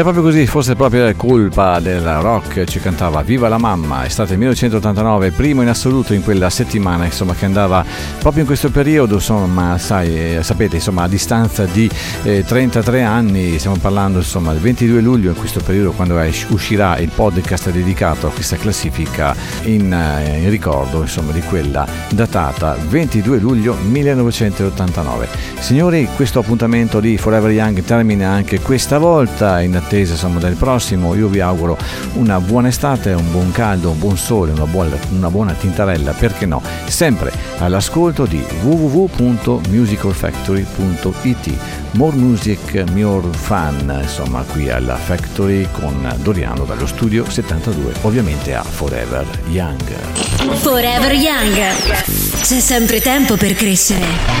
È 0.00 0.02
proprio 0.02 0.22
così, 0.22 0.46
forse 0.46 0.76
proprio 0.76 1.14
colpa 1.14 1.78
del 1.78 2.00
rock, 2.00 2.64
ci 2.64 2.80
cantava 2.80 3.20
Viva 3.20 3.48
la 3.48 3.58
mamma, 3.58 4.06
estate 4.06 4.34
1989, 4.38 5.30
primo 5.32 5.60
in 5.60 5.68
assoluto 5.68 6.14
in 6.14 6.22
quella 6.24 6.48
settimana, 6.48 7.04
insomma, 7.04 7.34
che 7.34 7.44
andava 7.44 7.84
proprio 8.20 8.42
in 8.42 8.46
questo 8.46 8.70
periodo, 8.70 9.14
insomma, 9.14 9.78
sai, 9.78 10.36
eh, 10.36 10.42
sapete, 10.42 10.76
insomma, 10.76 11.04
a 11.04 11.08
distanza 11.08 11.64
di 11.64 11.90
eh, 12.22 12.44
33 12.44 13.02
anni, 13.02 13.58
stiamo 13.58 13.78
parlando, 13.78 14.18
insomma, 14.18 14.52
del 14.52 14.60
22 14.60 15.00
luglio, 15.00 15.30
in 15.30 15.36
questo 15.36 15.60
periodo, 15.60 15.92
quando 15.92 16.20
uscirà 16.48 16.98
il 16.98 17.10
podcast 17.14 17.70
dedicato 17.70 18.26
a 18.26 18.30
questa 18.30 18.56
classifica 18.56 19.34
in, 19.62 19.92
eh, 19.92 20.42
in 20.42 20.50
ricordo, 20.50 21.00
insomma, 21.00 21.32
di 21.32 21.40
quella 21.40 21.86
datata 22.10 22.76
22 22.88 23.38
luglio 23.38 23.74
1989. 23.74 25.28
Signori, 25.58 26.06
questo 26.14 26.40
appuntamento 26.40 27.00
di 27.00 27.16
Forever 27.16 27.50
Young 27.50 27.82
termina 27.84 28.28
anche 28.28 28.60
questa 28.60 28.98
volta, 28.98 29.62
in 29.62 29.76
attesa 29.76 30.12
insomma, 30.12 30.40
del 30.40 30.56
prossimo. 30.56 31.14
Io 31.14 31.28
vi 31.28 31.40
auguro 31.40 31.76
una 32.14 32.38
buona 32.38 32.68
estate, 32.68 33.12
un 33.12 33.30
buon 33.30 33.50
caldo, 33.50 33.90
un 33.90 33.98
buon 33.98 34.18
sole, 34.18 34.52
una 34.52 34.66
buona, 34.66 34.94
una 35.10 35.30
buona 35.30 35.54
tintarella, 35.54 36.12
perché 36.12 36.44
no? 36.44 36.62
Sempre 36.86 37.32
all'ascolto 37.58 38.08
di 38.10 38.42
www.musicalfactory.it. 38.62 41.58
More 41.92 42.16
music, 42.16 42.84
more 42.92 43.26
fun, 43.32 43.98
insomma, 44.02 44.42
qui 44.42 44.70
alla 44.70 44.96
Factory 44.96 45.66
con 45.70 46.14
Doriano 46.22 46.64
dallo 46.64 46.86
studio 46.86 47.28
72, 47.28 47.94
ovviamente 48.02 48.54
a 48.54 48.62
Forever 48.62 49.26
Young. 49.48 49.82
Forever 50.56 51.12
Young. 51.12 51.56
C'è 52.42 52.60
sempre 52.60 53.00
tempo 53.00 53.36
per 53.36 53.54
crescere. 53.54 54.38